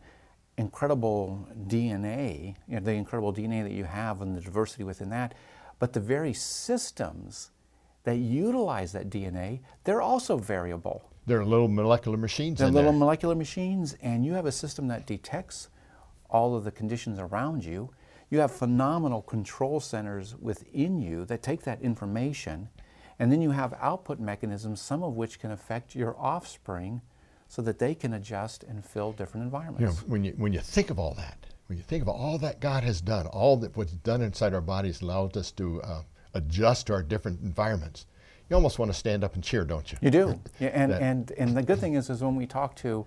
incredible 0.56 1.46
DNA, 1.66 2.56
you 2.66 2.74
know, 2.74 2.80
the 2.80 2.92
incredible 2.92 3.32
DNA 3.32 3.62
that 3.62 3.72
you 3.72 3.84
have 3.84 4.22
and 4.22 4.36
the 4.36 4.40
diversity 4.40 4.84
within 4.84 5.10
that, 5.10 5.34
but 5.78 5.92
the 5.92 6.00
very 6.00 6.32
systems 6.32 7.50
that 8.04 8.16
utilize 8.16 8.92
that 8.92 9.10
DNA, 9.10 9.60
they're 9.84 10.00
also 10.00 10.36
variable. 10.36 11.10
There 11.26 11.40
are 11.40 11.44
little 11.44 11.68
molecular 11.68 12.16
machines 12.16 12.58
They're 12.58 12.70
little 12.70 12.90
there. 12.92 12.98
molecular 12.98 13.34
machines, 13.34 13.96
and 14.00 14.24
you 14.24 14.32
have 14.32 14.46
a 14.46 14.52
system 14.52 14.88
that 14.88 15.06
detects 15.06 15.68
all 16.30 16.56
of 16.56 16.64
the 16.64 16.70
conditions 16.70 17.18
around 17.18 17.64
you. 17.64 17.90
you 18.30 18.38
have 18.40 18.52
phenomenal 18.52 19.22
control 19.22 19.80
centers 19.80 20.36
within 20.36 21.00
you 21.00 21.24
that 21.24 21.42
take 21.42 21.62
that 21.62 21.80
information, 21.80 22.68
and 23.18 23.30
then 23.32 23.42
you 23.42 23.50
have 23.50 23.74
output 23.80 24.18
mechanisms, 24.20 24.80
some 24.80 25.02
of 25.02 25.14
which 25.16 25.40
can 25.40 25.50
affect 25.50 25.94
your 25.94 26.16
offspring 26.18 27.00
so 27.48 27.62
that 27.62 27.78
they 27.78 27.94
can 27.94 28.12
adjust 28.14 28.62
and 28.64 28.84
fill 28.84 29.12
different 29.12 29.44
environments. 29.44 29.80
You 29.80 29.86
know, 29.86 30.12
when 30.12 30.24
you 30.24 30.32
when 30.36 30.52
you 30.52 30.60
think 30.60 30.90
of 30.90 30.98
all 30.98 31.14
that, 31.14 31.46
when 31.66 31.78
you 31.78 31.84
think 31.84 32.02
of 32.02 32.08
all 32.08 32.38
that 32.38 32.60
God 32.60 32.84
has 32.84 33.00
done, 33.00 33.26
all 33.26 33.56
that 33.58 33.76
what's 33.76 33.92
done 33.92 34.22
inside 34.22 34.54
our 34.54 34.60
bodies 34.60 35.02
allows 35.02 35.36
us 35.36 35.50
to 35.52 35.80
uh, 35.82 36.02
adjust 36.34 36.86
to 36.88 36.92
our 36.94 37.02
different 37.02 37.40
environments. 37.42 38.06
You 38.50 38.56
almost 38.56 38.78
want 38.78 38.90
to 38.90 38.96
stand 38.96 39.24
up 39.24 39.34
and 39.34 39.44
cheer, 39.44 39.64
don't 39.64 39.90
you? 39.92 39.98
You 40.00 40.10
do. 40.10 40.40
Yeah, 40.58 40.68
and, 40.68 40.92
That- 40.92 41.02
and, 41.02 41.30
and 41.32 41.56
the 41.56 41.62
good 41.62 41.78
thing 41.78 41.94
is, 41.94 42.08
is 42.08 42.22
when 42.22 42.34
we 42.36 42.46
talk 42.46 42.74
to 42.76 43.06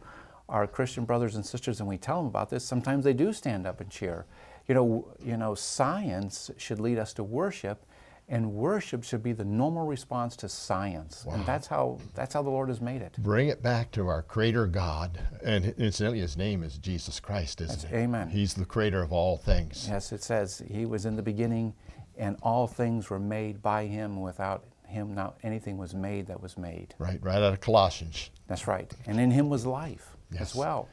our 0.50 0.68
Christian 0.68 1.04
brothers 1.06 1.36
and 1.36 1.44
sisters 1.46 1.80
and 1.80 1.90
we 1.90 1.98
tell 1.98 2.18
them 2.18 2.28
about 2.28 2.50
this, 2.50 2.64
sometimes 2.64 3.04
they 3.06 3.14
do 3.14 3.34
stand 3.34 3.66
up 3.66 3.80
and 3.82 3.90
cheer. 3.90 4.26
You 4.68 4.76
know, 4.76 5.08
you 5.24 5.38
know, 5.38 5.56
science 5.56 6.52
should 6.58 6.80
lead 6.80 7.00
us 7.00 7.14
to 7.14 7.24
worship, 7.24 7.86
and 8.32 8.54
worship 8.54 9.04
should 9.04 9.22
be 9.22 9.34
the 9.34 9.44
normal 9.46 9.86
response 9.86 10.36
to 10.38 10.48
science. 10.50 11.26
And 11.30 11.46
that's 11.46 11.68
how 11.68 12.00
that's 12.16 12.34
how 12.34 12.42
the 12.42 12.50
Lord 12.50 12.70
has 12.70 12.82
made 12.82 13.02
it. 13.02 13.16
Bring 13.20 13.50
it 13.50 13.62
back 13.62 13.92
to 13.92 14.08
our 14.08 14.24
Creator 14.24 14.68
God, 14.68 15.20
and 15.44 15.66
incidentally, 15.78 16.22
His 16.22 16.38
name 16.38 16.64
is 16.64 16.78
Jesus 16.80 17.20
Christ, 17.20 17.62
isn't 17.62 17.82
That's- 17.82 17.94
it? 17.94 18.04
amen. 18.04 18.30
He's 18.30 18.54
the 18.56 18.66
Creator 18.66 19.04
of 19.04 19.12
all 19.12 19.38
things. 19.38 19.86
Yes, 19.88 20.12
it 20.12 20.24
says 20.24 20.64
He 20.68 20.86
was 20.86 21.06
in 21.06 21.16
the 21.18 21.22
beginning, 21.22 21.74
and 22.18 22.38
all 22.42 22.66
things 22.68 23.10
were 23.10 23.20
made 23.20 23.62
by 23.62 23.86
Him. 23.86 24.22
Without 24.22 24.64
Him, 24.88 25.14
not 25.14 25.38
anything 25.44 25.78
was 25.78 25.94
made 25.94 26.26
that 26.28 26.42
was 26.42 26.58
made. 26.58 26.96
Right, 26.98 27.20
right 27.22 27.36
out 27.38 27.54
of 27.54 27.60
Colossians. 27.60 28.30
That's 28.48 28.66
right. 28.66 28.92
And 29.06 29.20
in 29.20 29.30
Him 29.32 29.50
was 29.50 29.66
life 29.66 30.16
Yes. 30.32 30.42
as 30.42 30.56
well. 30.56 30.88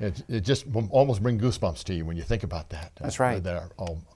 It, 0.00 0.22
it 0.28 0.40
just 0.40 0.64
almost 0.90 1.22
bring 1.22 1.38
goosebumps 1.38 1.84
to 1.84 1.94
you 1.94 2.06
when 2.06 2.16
you 2.16 2.22
think 2.22 2.42
about 2.42 2.70
that. 2.70 2.92
That's 2.98 3.20
right. 3.20 3.42
That 3.42 3.56
are 3.56 3.68
all, 3.76 3.96
um, 3.98 4.06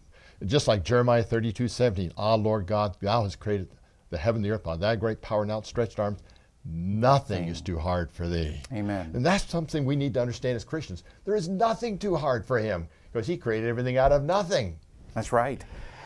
just 0.44 0.68
like 0.68 0.84
Jeremiah 0.84 1.22
32, 1.22 1.68
17, 1.68 2.12
Ah, 2.16 2.34
Lord 2.34 2.66
God, 2.66 2.96
thou 3.00 3.22
hast 3.22 3.38
created 3.40 3.68
the 4.10 4.18
heaven 4.18 4.38
and 4.38 4.44
the 4.44 4.50
earth 4.50 4.62
by 4.62 4.76
thy 4.76 4.96
great 4.96 5.20
power 5.20 5.42
and 5.42 5.50
outstretched 5.50 5.98
arms. 5.98 6.20
Nothing 6.66 7.48
is 7.48 7.60
too 7.60 7.78
hard 7.78 8.10
for 8.10 8.26
thee. 8.26 8.60
Amen. 8.72 9.10
And 9.14 9.24
that's 9.24 9.44
something 9.44 9.84
we 9.84 9.96
need 9.96 10.14
to 10.14 10.20
understand 10.20 10.56
as 10.56 10.64
Christians. 10.64 11.04
There 11.24 11.34
is 11.36 11.48
nothing 11.48 11.98
too 11.98 12.16
hard 12.16 12.44
for 12.46 12.58
him 12.58 12.88
because 13.12 13.26
he 13.26 13.36
created 13.36 13.68
everything 13.68 13.98
out 13.98 14.12
of 14.12 14.22
nothing. 14.24 14.78
That's 15.14 15.30
right. 15.32 15.62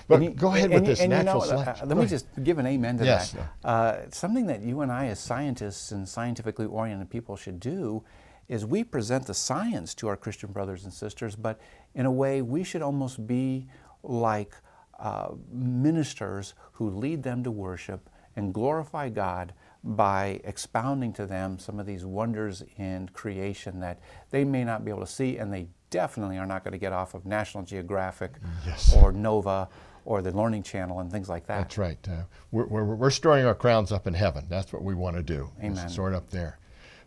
But 0.09 0.37
go 0.37 0.55
ahead 0.55 0.71
with 0.71 0.87
this 0.87 1.01
and 1.01 1.11
natural 1.11 1.43
uh, 1.43 1.47
selection. 1.47 1.89
let 1.89 1.95
Go 1.95 2.01
me 2.01 2.07
ahead. 2.07 2.09
just 2.11 2.27
give 2.43 2.59
an 2.59 2.67
amen 2.67 2.99
to 2.99 3.05
Yes. 3.05 3.33
that. 3.33 3.53
Uh, 3.69 4.11
something 4.11 4.47
that 4.47 4.63
you 4.63 4.81
and 4.81 4.91
I, 4.91 5.07
as 5.07 5.21
scientists 5.21 5.93
and 5.93 6.09
scientifically 6.09 6.67
oriented 6.67 7.11
people, 7.11 7.37
should 7.37 7.61
do 7.61 8.03
is 8.49 8.65
we 8.65 8.83
present 8.83 9.27
the 9.27 9.35
science 9.35 9.95
to 9.97 10.09
our 10.09 10.17
Christian 10.17 10.51
brothers 10.51 10.85
and 10.85 10.93
sisters, 10.93 11.37
but 11.37 11.61
in 11.95 12.07
a 12.07 12.11
way, 12.11 12.41
we 12.41 12.65
should 12.65 12.81
almost 12.81 13.27
be 13.27 13.69
like 14.03 14.55
uh, 14.99 15.29
ministers 15.51 16.55
who 16.73 16.91
lead 16.91 17.23
them 17.23 17.43
to 17.45 17.51
worship 17.51 18.09
and 18.37 18.53
glorify 18.55 19.09
God 19.09 19.53
by 19.85 20.41
expounding 20.45 21.13
to 21.15 21.27
them 21.27 21.59
some 21.59 21.79
of 21.79 21.87
these 21.87 22.05
wonders 22.05 22.63
in 22.77 23.09
creation 23.11 23.81
that 23.81 24.01
they 24.31 24.45
may 24.45 24.65
not 24.65 24.85
be 24.85 24.91
able 24.91 25.01
to 25.01 25.07
see, 25.07 25.37
and 25.39 25.53
they 25.53 25.69
definitely 25.91 26.37
are 26.37 26.47
not 26.47 26.65
going 26.65 26.73
to 26.73 26.79
get 26.79 26.93
off 26.93 27.15
of 27.15 27.25
National 27.27 27.63
Geographic 27.65 28.33
Yes. 28.67 28.95
or 28.97 29.13
Nova 29.13 29.69
or 30.05 30.21
the 30.23 30.33
Learning 30.37 30.63
Channel 30.63 31.01
and 31.01 31.11
things 31.13 31.29
like 31.29 31.47
that. 31.47 31.59
That's 31.59 31.79
right. 31.79 31.99
Uh, 32.09 32.23
we're, 32.51 32.67
we're, 32.67 32.85
we're 32.85 33.11
storing 33.11 33.45
our 33.45 33.55
crowns 33.55 33.93
up 33.93 34.07
in 34.07 34.15
heaven. 34.15 34.47
That's 34.49 34.73
what 34.73 34.83
we 34.83 34.95
want 34.95 35.17
to 35.17 35.23
do. 35.23 35.51
Amen. 35.63 35.89
Store 35.89 36.13
it 36.13 36.17
up 36.17 36.31
there. 36.31 36.59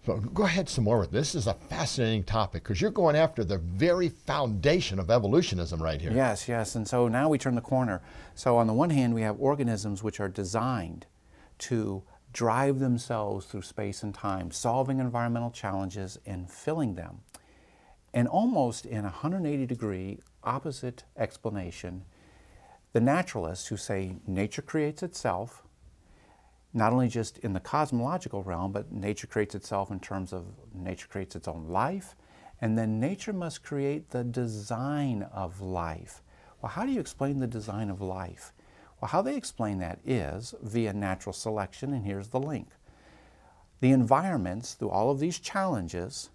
Go 0.06 0.44
ahead 0.46 0.68
some 0.68 0.86
more 0.86 1.00
with 1.00 1.12
this. 1.12 1.34
This 1.34 1.44
is 1.44 1.48
a 1.48 1.54
fascinating 1.54 2.24
topic 2.24 2.64
because 2.64 2.82
you're 2.82 2.90
going 2.90 3.16
after 3.16 3.44
the 3.44 3.60
very 3.60 4.10
foundation 4.10 4.98
of 4.98 5.12
evolutionism 5.12 5.82
right 5.82 6.02
here. 6.02 6.12
Yes, 6.12 6.48
yes. 6.48 6.74
And 6.74 6.88
so 6.88 7.08
now 7.08 7.30
we 7.30 7.38
turn 7.38 7.54
the 7.54 7.62
corner. 7.62 8.02
So, 8.34 8.58
on 8.58 8.66
the 8.66 8.74
one 8.74 8.90
hand, 8.90 9.14
we 9.14 9.22
have 9.22 9.40
organisms 9.40 10.02
which 10.02 10.20
are 10.20 10.28
designed 10.28 11.06
to 11.60 12.02
drive 12.34 12.80
themselves 12.80 13.46
through 13.46 13.62
space 13.62 14.02
and 14.02 14.14
time, 14.16 14.50
solving 14.50 15.00
environmental 15.00 15.52
challenges 15.52 16.18
and 16.26 16.50
filling 16.50 16.96
them. 16.96 17.20
And 18.12 18.28
almost 18.28 18.88
in 18.88 19.00
a 19.00 19.04
180 19.04 19.68
degree 19.68 20.20
opposite 20.44 21.04
explanation, 21.16 22.06
the 22.94 23.02
naturalists 23.02 23.68
who 23.68 23.78
say 23.78 24.18
nature 24.26 24.64
creates 24.64 25.04
itself, 25.04 25.64
not 26.74 26.94
only 26.94 27.08
just 27.08 27.38
in 27.40 27.54
the 27.54 27.60
cosmological 27.60 28.44
realm, 28.44 28.72
but 28.72 28.92
nature 28.92 29.28
creates 29.28 29.56
itself 29.56 29.92
in 29.92 30.00
terms 30.00 30.32
of 30.32 30.46
nature 30.74 31.08
creates 31.08 31.36
its 31.36 31.48
own 31.48 31.68
life, 31.68 32.16
and 32.62 32.78
then 32.78 33.00
nature 33.00 33.34
must 33.34 33.64
create 33.64 34.12
the 34.12 34.24
design 34.24 35.24
of 35.34 35.62
life. 35.62 36.22
Well, 36.62 36.72
how 36.72 36.86
do 36.86 36.92
you 36.92 37.00
explain 37.00 37.40
the 37.40 37.48
design 37.48 37.90
of 37.90 38.02
life? 38.02 38.54
Well, 39.02 39.10
how 39.10 39.22
they 39.22 39.36
explain 39.36 39.80
that 39.80 40.00
is 40.06 40.54
via 40.62 40.94
natural 40.94 41.34
selection, 41.34 41.92
and 41.92 42.06
here's 42.06 42.30
the 42.30 42.40
link. 42.40 42.70
The 43.80 43.92
environments, 43.92 44.76
through 44.76 44.92
all 44.92 45.10
of 45.10 45.20
these 45.20 45.40
challenges, 45.40 46.30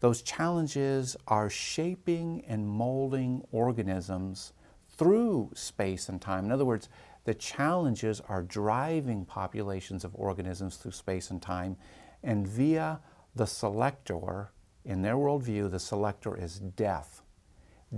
those 0.00 0.22
challenges 0.22 1.16
are 1.26 1.50
shaping 1.50 2.44
and 2.46 2.68
molding 2.68 3.42
organisms 3.50 4.52
through 4.96 5.50
space 5.54 6.08
and 6.08 6.20
time. 6.20 6.44
In 6.44 6.52
other 6.52 6.64
words, 6.64 6.88
the 7.28 7.34
challenges 7.34 8.22
are 8.26 8.42
driving 8.42 9.22
populations 9.22 10.02
of 10.02 10.14
organisms 10.14 10.76
through 10.76 10.92
space 10.92 11.30
and 11.30 11.42
time, 11.42 11.76
and 12.22 12.48
via 12.48 13.00
the 13.36 13.44
selector, 13.44 14.50
in 14.82 15.02
their 15.02 15.16
worldview, 15.16 15.70
the 15.70 15.78
selector 15.78 16.34
is 16.34 16.58
death. 16.58 17.20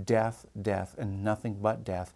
Death, 0.05 0.47
death, 0.61 0.97
and 0.99 1.23
nothing 1.23 1.61
but 1.63 1.85
death. 1.85 2.13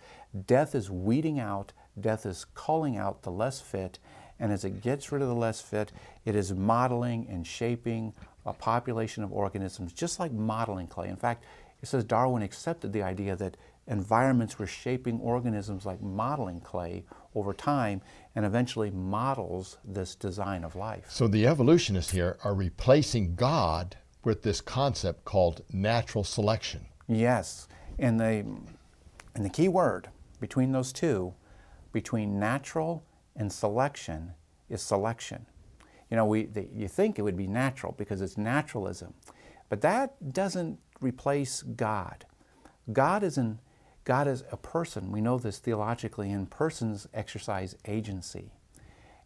Death 0.48 0.74
is 0.74 0.90
weeding 0.90 1.38
out, 1.38 1.72
death 2.00 2.26
is 2.26 2.46
culling 2.52 2.96
out 2.96 3.22
the 3.22 3.30
less 3.30 3.60
fit, 3.60 4.00
and 4.40 4.50
as 4.50 4.64
it 4.64 4.82
gets 4.82 5.12
rid 5.12 5.22
of 5.22 5.28
the 5.28 5.36
less 5.36 5.60
fit, 5.60 5.92
it 6.24 6.34
is 6.34 6.52
modeling 6.52 7.28
and 7.30 7.46
shaping 7.46 8.12
a 8.44 8.52
population 8.52 9.22
of 9.22 9.32
organisms 9.32 9.92
just 9.92 10.18
like 10.18 10.32
modeling 10.32 10.88
clay. 10.88 11.10
In 11.10 11.16
fact, 11.16 11.44
it 11.80 11.86
says 11.86 12.02
Darwin 12.02 12.42
accepted 12.42 12.92
the 12.92 13.04
idea 13.04 13.36
that 13.36 13.56
environments 13.86 14.58
were 14.58 14.66
shaping 14.66 15.20
organisms 15.20 15.84
like 15.84 16.00
modeling 16.00 16.60
clay 16.60 17.04
over 17.34 17.52
time 17.52 18.00
and 18.34 18.44
eventually 18.44 18.90
models 18.90 19.78
this 19.84 20.14
design 20.14 20.64
of 20.64 20.74
life. 20.74 21.06
So 21.08 21.28
the 21.28 21.46
evolutionists 21.46 22.12
here 22.12 22.38
are 22.44 22.54
replacing 22.54 23.34
God 23.34 23.96
with 24.24 24.42
this 24.42 24.60
concept 24.60 25.24
called 25.24 25.62
natural 25.72 26.24
selection. 26.24 26.86
Yes, 27.06 27.68
and 27.98 28.18
the 28.18 28.46
and 29.34 29.44
the 29.44 29.50
key 29.50 29.68
word 29.68 30.08
between 30.40 30.72
those 30.72 30.92
two, 30.92 31.34
between 31.92 32.38
natural 32.38 33.04
and 33.36 33.52
selection, 33.52 34.32
is 34.70 34.80
selection. 34.80 35.46
You 36.10 36.16
know, 36.16 36.24
we 36.24 36.44
the, 36.44 36.68
you 36.72 36.88
think 36.88 37.18
it 37.18 37.22
would 37.22 37.36
be 37.36 37.46
natural 37.46 37.94
because 37.98 38.22
it's 38.22 38.38
naturalism, 38.38 39.12
but 39.68 39.82
that 39.82 40.32
doesn't 40.32 40.78
replace 41.00 41.62
God. 41.62 42.24
God 42.92 43.22
is 43.22 43.36
an 43.36 43.60
God 44.04 44.28
is 44.28 44.44
a 44.52 44.56
person. 44.56 45.10
We 45.10 45.20
know 45.20 45.38
this 45.38 45.58
theologically, 45.58 46.30
and 46.30 46.50
persons 46.50 47.08
exercise 47.14 47.76
agency, 47.86 48.50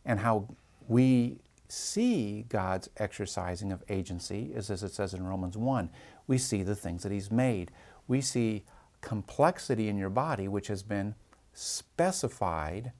and 0.05 0.21
how 0.21 0.49
we 0.87 1.39
see 1.69 2.47
God's 2.49 2.89
exercising 2.97 3.73
of 3.73 3.83
agency 3.89 4.53
is 4.55 4.71
as 4.71 4.83
it 4.83 4.93
says 4.93 5.15
in 5.15 5.27
Romans 5.27 5.57
1. 5.57 5.91
We 6.27 6.39
see 6.39 6.63
the 6.63 6.77
things 6.77 7.03
that 7.03 7.13
He's 7.13 7.31
made. 7.31 7.71
We 8.07 8.21
see 8.21 8.65
complexity 9.01 9.89
in 9.89 9.99
your 9.99 10.11
body, 10.11 10.49
which 10.49 10.69
has 10.69 10.83
been 10.83 11.15
specified 11.53 12.93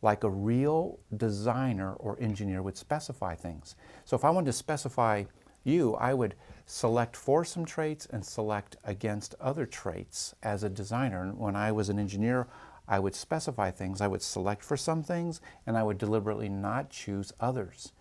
like 0.00 0.24
a 0.24 0.30
real 0.30 0.98
designer 1.16 1.94
or 1.94 2.16
engineer 2.20 2.62
would 2.62 2.76
specify 2.76 3.34
things. 3.34 3.74
So 4.04 4.16
if 4.16 4.24
I 4.24 4.30
wanted 4.30 4.46
to 4.46 4.52
specify 4.52 5.24
you, 5.64 5.94
I 5.94 6.14
would 6.14 6.34
select 6.70 7.16
for 7.16 7.46
some 7.46 7.64
traits 7.64 8.04
and 8.04 8.22
select 8.22 8.76
against 8.84 9.34
other 9.40 9.64
traits 9.64 10.34
as 10.42 10.62
a 10.62 10.68
designer. 10.68 11.22
And 11.22 11.38
when 11.38 11.56
I 11.56 11.72
was 11.72 11.88
an 11.88 11.98
engineer, 11.98 12.46
I 12.86 12.98
would 12.98 13.14
specify 13.14 13.70
things. 13.70 14.02
I 14.02 14.06
would 14.06 14.20
select 14.20 14.62
for 14.62 14.76
some 14.76 15.02
things 15.02 15.40
and 15.66 15.78
I 15.78 15.82
would 15.82 15.96
deliberately 15.96 16.50
not 16.50 16.90
choose 16.90 17.32
others. 17.40 17.92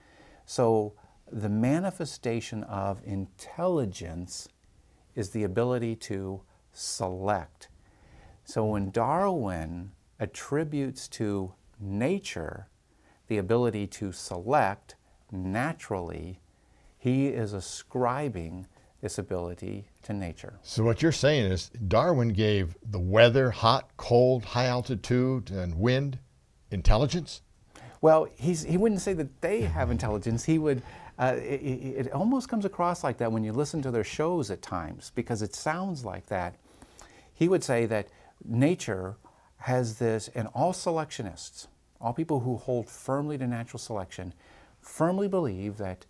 So 0.45 0.95
the 1.31 1.47
manifestation 1.47 2.63
of 2.65 2.99
intelligence 3.05 4.49
is 5.15 5.29
the 5.29 5.45
ability 5.45 5.95
to 5.95 6.41
select. 6.73 7.69
So 8.43 8.65
when 8.65 8.91
Darwin 8.91 9.91
attributes 10.19 11.07
to 11.09 11.53
nature 11.79 12.67
the 13.27 13.37
ability 13.37 13.87
to 13.87 14.11
select 14.11 14.95
naturally, 15.31 16.41
he 16.97 17.27
is 17.27 17.53
ascribing 17.53 18.67
this 19.01 19.17
ability 19.17 19.85
to 20.03 20.13
nature. 20.13 20.59
So 20.63 20.83
what 20.83 21.01
you're 21.01 21.11
saying 21.11 21.51
is 21.51 21.69
Darwin 21.87 22.29
gave 22.29 22.75
the 22.89 22.99
weather, 22.99 23.51
hot, 23.51 23.89
cold, 23.97 24.43
high 24.43 24.65
altitude, 24.65 25.51
and 25.51 25.75
wind 25.75 26.17
intelligence? 26.71 27.41
Well, 28.01 28.27
he's, 28.35 28.63
he 28.63 28.77
wouldn't 28.77 29.01
say 29.01 29.13
that 29.13 29.41
they 29.41 29.61
have 29.61 29.91
intelligence. 29.91 30.43
He 30.45 30.57
would, 30.57 30.81
uh, 31.19 31.35
it 31.37 32.07
it 32.07 32.11
almost 32.11 32.49
comes 32.49 32.65
across 32.65 33.03
like 33.03 33.17
that 33.17 33.31
when 33.31 33.43
you 33.43 33.53
listen 33.53 33.81
to 33.83 33.91
their 33.91 34.03
shows 34.03 34.51
at 34.51 34.61
times 34.61 35.11
because 35.15 35.41
it 35.41 35.55
sounds 35.55 36.03
like 36.05 36.27
that. 36.27 36.55
He 37.33 37.47
would 37.47 37.63
say 37.63 37.85
that 37.85 38.07
nature 38.43 39.15
has 39.57 39.97
this, 39.97 40.27
and 40.35 40.47
all 40.53 40.73
selectionists, 40.73 41.67
all 41.99 42.13
people 42.13 42.39
who 42.39 42.57
hold 42.57 42.89
firmly 42.89 43.37
to 43.37 43.47
natural 43.47 43.79
selection, 43.79 44.33
firmly 44.79 45.27
believe 45.27 45.77
that 45.77 46.05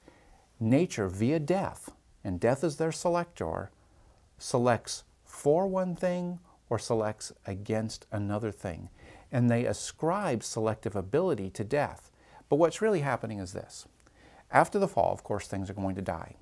nature, 0.59 1.07
via 1.07 1.39
death, 1.39 1.91
and 2.23 2.39
death 2.39 2.63
is 2.63 2.77
their 2.77 2.91
selector, 2.91 3.71
selects 4.37 5.03
for 5.23 5.67
one 5.67 5.95
thing 5.95 6.39
or 6.69 6.79
selects 6.79 7.31
against 7.45 8.05
another 8.11 8.51
thing. 8.51 8.89
And 9.31 9.49
they 9.49 9.65
ascribe 9.65 10.43
selective 10.43 10.95
ability 10.95 11.49
to 11.51 11.63
death. 11.63 12.11
But 12.49 12.57
what's 12.57 12.81
really 12.81 13.01
happening 13.01 13.39
is 13.39 13.53
this. 13.53 13.85
After 14.51 14.79
the 14.79 14.87
fall, 14.87 15.11
of 15.11 15.23
course, 15.23 15.47
things 15.47 15.69
are 15.69 15.73
going 15.73 15.95
to 15.95 16.01
die. 16.01 16.35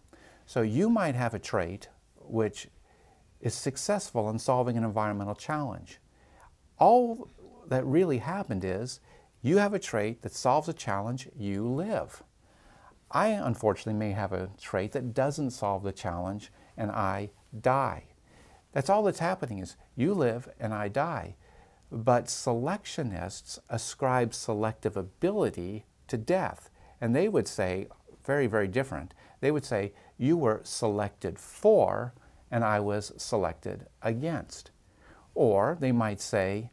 So 0.45 0.61
you 0.61 0.89
might 0.89 1.15
have 1.15 1.33
a 1.33 1.39
trait 1.39 1.89
which 2.19 2.67
is 3.41 3.53
successful 3.53 4.29
in 4.29 4.39
solving 4.39 4.77
an 4.77 4.83
environmental 4.83 5.35
challenge. 5.35 5.99
All 6.77 7.29
that 7.67 7.85
really 7.85 8.19
happened 8.19 8.63
is 8.63 8.99
you 9.41 9.57
have 9.57 9.73
a 9.73 9.79
trait 9.79 10.21
that 10.21 10.33
solves 10.33 10.69
a 10.69 10.73
challenge, 10.73 11.29
you 11.37 11.67
live. 11.67 12.23
I 13.15 13.27
unfortunately 13.27 13.97
may 13.97 14.11
have 14.11 14.33
a 14.33 14.49
trait 14.59 14.91
that 14.91 15.13
doesn't 15.13 15.51
solve 15.51 15.83
the 15.83 15.93
challenge 15.93 16.51
and 16.75 16.91
I 16.91 17.29
die. 17.61 18.07
That's 18.73 18.89
all 18.89 19.03
that's 19.03 19.19
happening 19.19 19.59
is 19.59 19.77
you 19.95 20.13
live 20.13 20.49
and 20.59 20.73
I 20.73 20.89
die. 20.89 21.37
But 21.89 22.25
selectionists 22.25 23.57
ascribe 23.69 24.33
selective 24.33 24.97
ability 24.97 25.85
to 26.09 26.17
death. 26.17 26.69
And 26.99 27.15
they 27.15 27.29
would 27.29 27.47
say, 27.47 27.87
very, 28.25 28.47
very 28.47 28.67
different. 28.67 29.13
They 29.39 29.49
would 29.49 29.63
say, 29.63 29.93
you 30.17 30.35
were 30.35 30.59
selected 30.63 31.39
for 31.39 32.13
and 32.51 32.65
I 32.65 32.81
was 32.81 33.13
selected 33.15 33.85
against. 34.01 34.71
Or 35.33 35.77
they 35.79 35.93
might 35.93 36.19
say, 36.19 36.69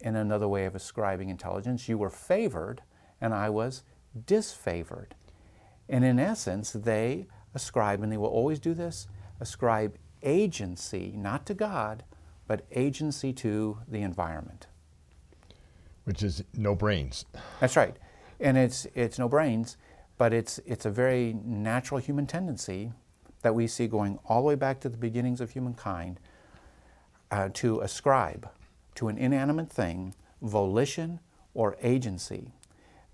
in 0.00 0.16
another 0.16 0.48
way 0.48 0.66
of 0.66 0.74
ascribing 0.74 1.30
intelligence, 1.30 1.88
you 1.88 1.96
were 1.96 2.10
favored 2.10 2.82
and 3.22 3.32
I 3.32 3.48
was 3.48 3.84
disfavored. 4.26 5.12
And 5.88 6.04
in 6.04 6.18
essence, 6.18 6.72
they 6.72 7.26
ascribe, 7.54 8.02
and 8.02 8.12
they 8.12 8.16
will 8.16 8.26
always 8.26 8.58
do 8.58 8.74
this, 8.74 9.08
ascribe 9.40 9.96
agency, 10.22 11.12
not 11.16 11.46
to 11.46 11.54
God, 11.54 12.04
but 12.46 12.64
agency 12.72 13.32
to 13.34 13.78
the 13.88 14.02
environment. 14.02 14.66
Which 16.04 16.22
is 16.22 16.42
no 16.54 16.74
brains. 16.74 17.24
That's 17.60 17.76
right. 17.76 17.96
And 18.40 18.56
it's, 18.56 18.86
it's 18.94 19.18
no 19.18 19.28
brains, 19.28 19.76
but 20.16 20.32
it's, 20.32 20.58
it's 20.64 20.86
a 20.86 20.90
very 20.90 21.36
natural 21.44 22.00
human 22.00 22.26
tendency 22.26 22.92
that 23.42 23.54
we 23.54 23.66
see 23.66 23.86
going 23.86 24.18
all 24.24 24.42
the 24.42 24.48
way 24.48 24.54
back 24.54 24.80
to 24.80 24.88
the 24.88 24.96
beginnings 24.96 25.40
of 25.40 25.50
humankind 25.50 26.18
uh, 27.30 27.50
to 27.54 27.80
ascribe 27.80 28.48
to 28.94 29.08
an 29.08 29.18
inanimate 29.18 29.70
thing 29.70 30.14
volition 30.42 31.20
or 31.54 31.76
agency. 31.82 32.52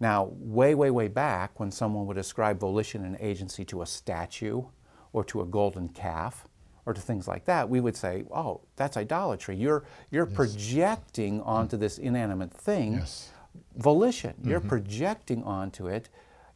Now, 0.00 0.30
way, 0.32 0.74
way, 0.74 0.90
way 0.90 1.08
back, 1.08 1.58
when 1.60 1.70
someone 1.70 2.06
would 2.06 2.18
ascribe 2.18 2.58
volition 2.58 3.04
and 3.04 3.16
agency 3.20 3.64
to 3.66 3.82
a 3.82 3.86
statue 3.86 4.64
or 5.12 5.24
to 5.24 5.40
a 5.40 5.46
golden 5.46 5.88
calf 5.88 6.46
or 6.86 6.92
to 6.92 7.00
things 7.00 7.26
like 7.28 7.44
that, 7.46 7.68
we 7.68 7.80
would 7.80 7.96
say, 7.96 8.24
oh, 8.30 8.60
that's 8.76 8.96
idolatry. 8.96 9.56
You're, 9.56 9.84
you're 10.10 10.26
yes. 10.26 10.36
projecting 10.36 11.40
onto 11.40 11.76
this 11.76 11.98
inanimate 11.98 12.52
thing 12.52 12.94
yes. 12.94 13.30
volition. 13.76 14.32
Mm-hmm. 14.32 14.50
You're 14.50 14.60
projecting 14.60 15.42
onto 15.44 15.86
it 15.86 16.08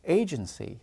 agency. 0.05 0.81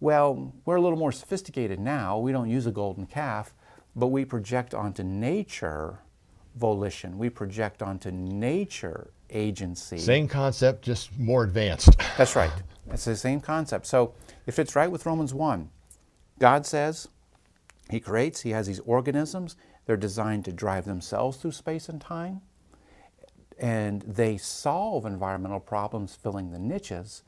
Well, 0.00 0.52
we're 0.64 0.76
a 0.76 0.80
little 0.80 0.98
more 0.98 1.12
sophisticated 1.12 1.78
now. 1.78 2.18
We 2.18 2.32
don't 2.32 2.50
use 2.50 2.66
a 2.66 2.72
golden 2.72 3.06
calf, 3.06 3.54
but 3.94 4.08
we 4.08 4.24
project 4.24 4.74
onto 4.74 5.04
nature 5.04 6.00
volition. 6.56 7.18
We 7.18 7.30
project 7.30 7.82
onto 7.82 8.10
nature 8.10 9.12
agency. 9.32 9.98
Same 9.98 10.28
concept, 10.28 10.82
just 10.82 11.18
more 11.18 11.44
advanced. 11.44 11.96
That's 12.18 12.36
right. 12.36 12.52
It's 12.90 13.04
the 13.04 13.16
same 13.16 13.40
concept. 13.40 13.86
So 13.86 14.14
if 14.46 14.58
it's 14.58 14.76
right 14.76 14.90
with 14.90 15.06
Romans 15.06 15.32
1, 15.32 15.70
God 16.38 16.66
says 16.66 17.08
He 17.90 18.00
creates, 18.00 18.42
He 18.42 18.50
has 18.50 18.66
these 18.66 18.80
organisms, 18.80 19.56
they're 19.86 19.96
designed 19.96 20.44
to 20.44 20.52
drive 20.52 20.84
themselves 20.84 21.36
through 21.36 21.52
space 21.52 21.88
and 21.88 22.00
time, 22.00 22.40
and 23.58 24.02
they 24.02 24.36
solve 24.36 25.06
environmental 25.06 25.60
problems 25.60 26.14
filling 26.14 26.50
the 26.50 26.58
niches. 26.58 27.22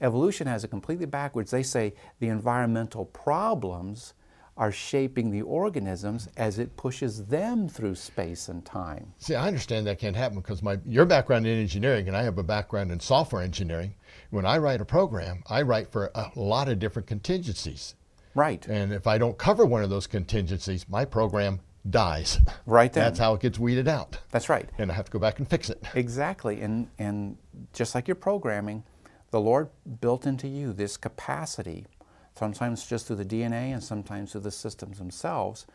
Evolution 0.00 0.46
has 0.46 0.64
it 0.64 0.68
completely 0.68 1.06
backwards. 1.06 1.50
They 1.50 1.62
say 1.62 1.94
the 2.18 2.28
environmental 2.28 3.06
problems 3.06 4.14
are 4.56 4.70
shaping 4.70 5.30
the 5.30 5.42
organisms 5.42 6.28
as 6.36 6.58
it 6.58 6.76
pushes 6.76 7.26
them 7.26 7.68
through 7.68 7.94
space 7.94 8.48
and 8.48 8.64
time. 8.64 9.12
See, 9.18 9.34
I 9.34 9.48
understand 9.48 9.86
that 9.86 9.98
can't 9.98 10.14
happen 10.14 10.38
because 10.38 10.62
my 10.62 10.78
your 10.86 11.04
background 11.04 11.46
in 11.46 11.58
engineering 11.58 12.06
and 12.06 12.16
I 12.16 12.22
have 12.22 12.38
a 12.38 12.42
background 12.42 12.92
in 12.92 13.00
software 13.00 13.42
engineering. 13.42 13.94
When 14.30 14.46
I 14.46 14.58
write 14.58 14.80
a 14.80 14.84
program, 14.84 15.42
I 15.48 15.62
write 15.62 15.90
for 15.90 16.10
a 16.14 16.30
lot 16.36 16.68
of 16.68 16.78
different 16.78 17.08
contingencies. 17.08 17.94
Right. 18.34 18.66
And 18.66 18.92
if 18.92 19.06
I 19.06 19.18
don't 19.18 19.38
cover 19.38 19.64
one 19.64 19.82
of 19.82 19.90
those 19.90 20.06
contingencies, 20.06 20.88
my 20.88 21.04
program 21.04 21.60
dies. 21.88 22.38
Right 22.66 22.92
then. 22.92 23.04
That's 23.04 23.18
how 23.18 23.34
it 23.34 23.40
gets 23.40 23.58
weeded 23.58 23.88
out. 23.88 24.18
That's 24.30 24.48
right. 24.48 24.68
And 24.78 24.90
I 24.90 24.94
have 24.94 25.06
to 25.06 25.10
go 25.10 25.18
back 25.18 25.38
and 25.38 25.48
fix 25.48 25.68
it. 25.68 25.82
Exactly. 25.94 26.60
And 26.60 26.88
and 26.98 27.36
just 27.72 27.94
like 27.94 28.08
your 28.08 28.14
programming, 28.14 28.84
the 29.30 29.40
Lord 29.40 29.68
built 30.00 30.26
into 30.26 30.46
you 30.46 30.72
this 30.72 30.96
capacity 30.96 31.86
sometimes 32.34 32.86
just 32.86 33.06
through 33.06 33.16
the 33.16 33.24
DNA 33.24 33.72
and 33.72 33.82
sometimes 33.82 34.32
through 34.32 34.42
the 34.42 34.50
systems 34.50 34.98
themselves, 34.98 35.66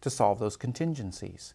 to 0.00 0.10
solve 0.10 0.38
those 0.38 0.56
contingencies. 0.56 1.54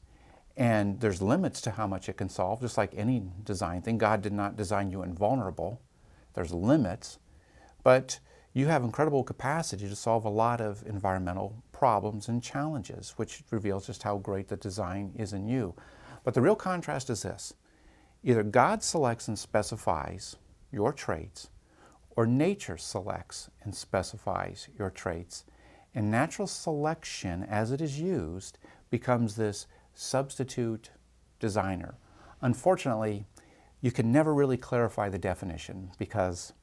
And 0.58 1.00
there's 1.00 1.21
limits 1.21 1.62
to 1.62 1.71
how 1.71 1.88
much 1.88 2.10
it 2.10 2.17
can 2.17 2.30
solve, 2.30 2.62
just 2.62 2.78
like 2.78 2.93
any 2.95 3.24
design 3.43 3.82
thing. 3.82 3.97
God 3.97 4.21
did 4.21 4.34
not 4.34 4.58
design 4.58 4.91
you 4.91 5.02
invulnerable. 5.04 5.82
There's 6.34 6.54
limits. 6.54 7.19
But 7.84 8.19
you 8.54 8.67
have 8.67 8.84
incredible 8.84 9.24
capacity 9.24 9.88
to 9.88 9.95
solve 9.95 10.26
a 10.26 10.30
lot 10.30 10.60
of 10.60 10.84
environmental 10.86 11.63
problems 11.71 12.28
and 12.28 12.43
challenges, 12.43 13.13
which 13.15 13.43
reveals 13.50 13.88
just 13.88 14.04
how 14.04 14.17
great 14.17 14.50
the 14.50 14.58
design 14.58 15.13
is 15.17 15.34
in 15.34 15.47
you. 15.47 15.74
But 16.24 16.34
the 16.34 16.41
real 16.41 16.56
contrast 16.56 17.10
is 17.10 17.24
this 17.24 17.54
either 18.24 18.43
God 18.43 18.84
selects 18.84 19.28
and 19.28 19.39
specifies 19.39 20.36
your 20.71 20.93
traits, 20.93 21.50
or 22.15 22.26
nature 22.26 22.78
selects 22.78 23.50
and 23.63 23.76
specifies 23.76 24.67
your 24.78 24.89
traits. 24.89 25.45
And 25.93 26.10
natural 26.10 26.47
selection, 26.47 27.43
as 27.43 27.71
it 27.71 27.82
is 27.82 28.00
used, 28.00 28.58
becomes 28.89 29.36
this 29.36 29.67
substitute 29.93 30.91
designer. 31.39 31.95
Unfortunately, 32.41 33.26
you 33.82 33.91
can 33.91 34.12
never 34.12 34.34
really 34.34 34.58
clarify 34.58 35.10
the 35.10 35.17
definition 35.17 35.91
because 35.97 36.54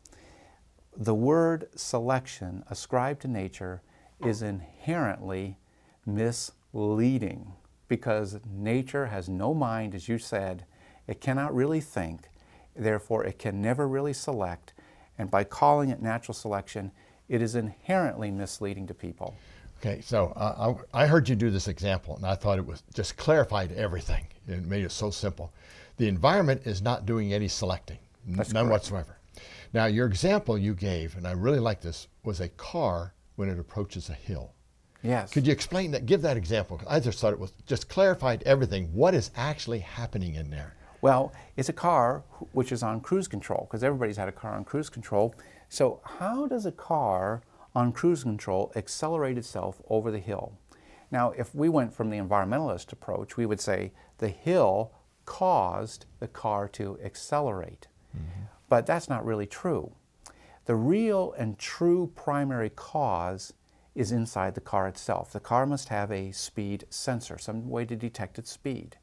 the 0.97 1.15
word 1.15 1.69
selection 1.75 2.65
ascribed 2.71 3.23
to 3.23 3.29
nature 3.29 3.83
is 4.25 4.43
inherently 4.43 5.59
misleading 6.07 7.53
because 7.87 8.39
nature 8.51 9.07
has 9.07 9.29
no 9.29 9.55
mind, 9.55 9.95
as 9.95 10.09
you 10.09 10.19
said, 10.19 10.65
it 11.07 11.21
cannot 11.21 11.55
really 11.55 11.81
think, 11.81 12.29
therefore, 12.77 13.25
it 13.25 13.39
can 13.39 13.63
never 13.63 13.89
really 13.89 14.13
select, 14.13 14.75
and 15.19 15.31
by 15.31 15.45
calling 15.45 15.91
it 15.91 16.01
natural 16.01 16.35
selection, 16.35 16.93
it 17.29 17.43
is 17.43 17.55
inherently 17.55 18.31
misleading 18.31 18.87
to 18.87 18.95
people. 18.95 19.37
Okay, 19.81 20.01
so 20.01 20.33
uh, 20.35 20.75
I, 20.93 21.03
I, 21.05 21.07
heard 21.07 21.29
you 21.29 21.37
do 21.37 21.51
this 21.51 21.69
example, 21.69 22.17
and 22.17 22.27
I 22.27 22.35
thought 22.35 22.59
it 22.59 22.67
was 22.67 22.83
just 22.95 23.17
clarified 23.17 23.71
everything. 23.73 24.27
It 24.49 24.65
made 24.65 24.85
it 24.85 24.91
so 24.91 25.11
simple. 25.11 25.53
The 25.99 26.09
environment 26.09 26.63
is 26.65 26.83
not 26.83 27.07
doing 27.07 27.33
any 27.33 27.47
selecting, 27.47 27.99
That's 28.27 28.53
none 28.53 28.67
correct. 28.67 28.91
whatsoever. 28.91 29.19
Now, 29.73 29.87
your 29.87 30.07
example 30.07 30.59
you 30.59 30.75
gave, 30.75 31.17
and 31.17 31.29
I 31.29 31.33
really 31.33 31.61
like 31.61 31.81
this, 31.81 32.09
was 32.25 32.41
a 32.41 32.49
car 32.49 33.13
when 33.37 33.49
it 33.49 33.59
approaches 33.59 34.09
a 34.09 34.15
hill. 34.15 34.53
Yes. 35.03 35.31
Could 35.31 35.47
you 35.47 35.53
explain 35.53 35.93
that? 35.93 36.07
Give 36.07 36.23
that 36.23 36.37
example. 36.37 36.81
I 36.89 36.99
just 36.99 37.21
thought 37.21 37.33
it 37.33 37.39
was 37.39 37.53
just 37.67 37.89
clarified 37.89 38.43
everything. 38.45 38.93
What 38.93 39.15
is 39.15 39.31
actually 39.37 39.79
happening 39.79 40.35
in 40.35 40.51
there? 40.51 40.75
Well, 41.01 41.33
it's 41.57 41.69
a 41.69 41.75
car 41.75 42.25
which 42.53 42.73
is 42.73 42.83
on 42.83 43.01
cruise 43.01 43.29
control 43.29 43.67
because 43.69 43.85
everybody's 43.85 44.17
had 44.17 44.29
a 44.29 44.33
car 44.33 44.55
on 44.55 44.65
cruise 44.65 44.91
control. 44.91 45.35
So, 45.69 46.01
how 46.05 46.47
does 46.47 46.67
a 46.67 46.73
car 46.73 47.43
on 47.75 47.93
cruise 47.93 48.23
control 48.23 48.73
accelerate 48.75 49.39
itself 49.39 49.81
over 49.89 50.11
the 50.11 50.19
hill? 50.19 50.59
Now, 51.11 51.31
if 51.31 51.55
we 51.55 51.69
went 51.69 51.95
from 51.95 52.11
the 52.11 52.19
environmentalist 52.19 52.93
approach, 52.93 53.37
we 53.37 53.47
would 53.47 53.61
say 53.61 53.93
the 54.19 54.29
hill 54.29 54.93
caused 55.25 56.07
the 56.21 56.29
car 56.29 56.69
to 56.69 56.99
accelerate. 57.03 57.87
Mm-hmm. 58.17 58.45
But 58.69 58.87
that's 58.87 59.09
not 59.09 59.25
really 59.25 59.47
true. 59.47 59.93
The 60.67 60.75
real 60.75 61.33
and 61.39 61.59
true 61.59 62.13
primary 62.15 62.71
cause 62.71 63.55
is 63.95 64.13
inside 64.13 64.55
the 64.55 64.61
car 64.61 64.87
itself. 64.87 65.33
The 65.33 65.41
car 65.41 65.67
must 65.67 65.89
have 65.89 66.13
a 66.13 66.33
speed 66.33 66.85
sensor, 66.91 67.39
some 67.39 67.69
way 67.69 67.85
to 67.87 67.97
detect 67.97 68.39
its 68.39 68.53
speed. 68.53 68.97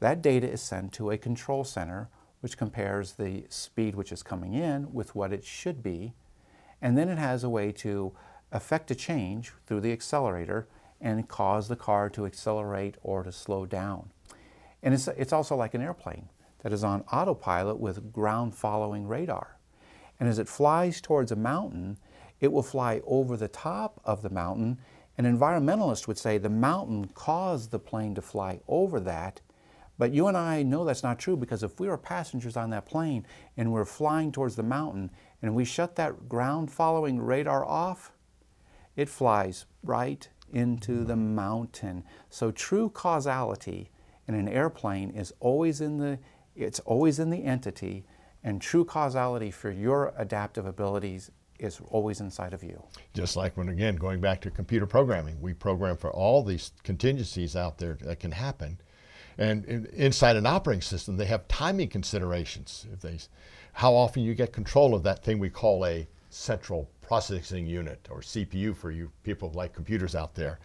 That 0.00 0.22
data 0.22 0.50
is 0.50 0.60
sent 0.60 0.92
to 0.94 1.10
a 1.10 1.18
control 1.18 1.64
center 1.64 2.08
which 2.40 2.58
compares 2.58 3.12
the 3.12 3.44
speed 3.48 3.94
which 3.94 4.12
is 4.12 4.22
coming 4.22 4.54
in 4.54 4.92
with 4.92 5.14
what 5.14 5.32
it 5.32 5.44
should 5.44 5.82
be, 5.82 6.12
and 6.80 6.96
then 6.96 7.08
it 7.08 7.18
has 7.18 7.42
a 7.42 7.48
way 7.48 7.72
to 7.72 8.12
affect 8.52 8.90
a 8.90 8.94
change 8.94 9.52
through 9.66 9.80
the 9.80 9.92
accelerator 9.92 10.68
and 11.00 11.28
cause 11.28 11.68
the 11.68 11.76
car 11.76 12.08
to 12.10 12.26
accelerate 12.26 12.96
or 13.02 13.22
to 13.22 13.32
slow 13.32 13.66
down. 13.66 14.10
And 14.82 14.94
it's, 14.94 15.08
it's 15.08 15.32
also 15.32 15.56
like 15.56 15.74
an 15.74 15.82
airplane 15.82 16.28
that 16.60 16.72
is 16.72 16.84
on 16.84 17.02
autopilot 17.12 17.78
with 17.78 18.12
ground 18.12 18.54
following 18.54 19.06
radar. 19.06 19.56
And 20.18 20.28
as 20.28 20.38
it 20.38 20.48
flies 20.48 21.00
towards 21.00 21.32
a 21.32 21.36
mountain, 21.36 21.98
it 22.40 22.52
will 22.52 22.62
fly 22.62 23.00
over 23.06 23.36
the 23.36 23.48
top 23.48 24.00
of 24.04 24.22
the 24.22 24.30
mountain. 24.30 24.78
An 25.18 25.24
environmentalist 25.24 26.06
would 26.06 26.18
say 26.18 26.38
the 26.38 26.48
mountain 26.48 27.10
caused 27.14 27.70
the 27.70 27.78
plane 27.78 28.14
to 28.14 28.22
fly 28.22 28.60
over 28.68 29.00
that. 29.00 29.40
But 29.98 30.12
you 30.12 30.26
and 30.28 30.36
I 30.36 30.62
know 30.62 30.84
that's 30.84 31.02
not 31.02 31.18
true 31.18 31.36
because 31.36 31.62
if 31.62 31.80
we 31.80 31.88
were 31.88 31.96
passengers 31.96 32.56
on 32.56 32.70
that 32.70 32.86
plane 32.86 33.26
and 33.56 33.72
we're 33.72 33.84
flying 33.84 34.30
towards 34.30 34.56
the 34.56 34.62
mountain 34.62 35.10
and 35.42 35.54
we 35.54 35.64
shut 35.64 35.96
that 35.96 36.28
ground 36.28 36.70
following 36.70 37.20
radar 37.20 37.64
off, 37.64 38.12
it 38.94 39.08
flies 39.08 39.66
right 39.82 40.28
into 40.52 41.04
the 41.04 41.16
mountain. 41.16 42.04
So 42.30 42.50
true 42.50 42.90
causality 42.90 43.90
in 44.28 44.34
an 44.34 44.48
airplane 44.48 45.10
is 45.10 45.32
always 45.40 45.80
in 45.80 45.98
the 45.98 46.18
it's 46.54 46.80
always 46.80 47.18
in 47.18 47.28
the 47.28 47.44
entity 47.44 48.06
and 48.42 48.62
true 48.62 48.84
causality 48.84 49.50
for 49.50 49.70
your 49.70 50.14
adaptive 50.16 50.66
abilities 50.66 51.30
is 51.58 51.80
always 51.88 52.20
inside 52.20 52.52
of 52.52 52.62
you. 52.62 52.82
Just 53.14 53.36
like 53.36 53.56
when, 53.56 53.68
again, 53.68 53.96
going 53.96 54.20
back 54.20 54.40
to 54.42 54.50
computer 54.50 54.86
programming, 54.86 55.40
we 55.40 55.52
program 55.52 55.96
for 55.96 56.12
all 56.12 56.42
these 56.42 56.72
contingencies 56.82 57.56
out 57.56 57.78
there 57.78 57.98
that 58.02 58.20
can 58.20 58.30
happen. 58.30 58.78
And 59.38 59.86
inside 59.86 60.36
an 60.36 60.46
operating 60.46 60.82
system, 60.82 61.16
they 61.16 61.26
have 61.26 61.46
timing 61.48 61.88
considerations. 61.88 62.86
If 62.92 63.00
they, 63.00 63.18
how 63.74 63.94
often 63.94 64.22
you 64.22 64.34
get 64.34 64.52
control 64.52 64.94
of 64.94 65.02
that 65.02 65.22
thing 65.22 65.38
we 65.38 65.50
call 65.50 65.84
a 65.84 66.06
central 66.30 66.88
processing 67.02 67.66
unit 67.66 68.08
or 68.10 68.20
CPU 68.20 68.76
for 68.76 68.90
you 68.90 69.10
people 69.22 69.50
like 69.54 69.72
computers 69.72 70.14
out 70.14 70.34
there. 70.34 70.58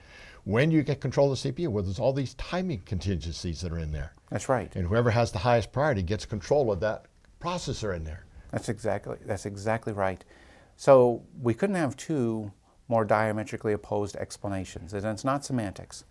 When 0.44 0.72
you 0.72 0.82
get 0.82 1.00
control 1.00 1.32
of 1.32 1.42
the 1.42 1.52
CPU, 1.52 1.68
well, 1.68 1.84
there's 1.84 2.00
all 2.00 2.14
these 2.14 2.34
timing 2.34 2.82
contingencies 2.86 3.62
that 3.62 3.72
are 3.72 3.78
in 3.78 3.92
there. 3.92 4.14
That's 4.32 4.50
right. 4.50 4.76
And 4.76 4.88
whoever 4.88 5.12
has 5.12 5.32
the 5.32 5.38
highest 5.38 5.72
priority 5.72 6.02
gets 6.02 6.26
control 6.26 6.72
of 6.72 6.80
that 6.80 7.06
processor 7.40 7.96
in 7.96 8.04
there. 8.04 8.26
That's 8.52 8.70
exactly 8.70 9.18
that's 9.26 9.46
exactly 9.46 9.94
right. 9.94 10.24
So 10.78 11.22
we 11.42 11.54
couldn't 11.54 11.76
have 11.76 11.96
two 11.96 12.52
more 12.88 13.06
diametrically 13.06 13.74
opposed 13.74 14.16
explanations. 14.16 14.94
And 14.94 15.06
it's 15.06 15.24
not 15.24 15.46
semantics. 15.46 16.04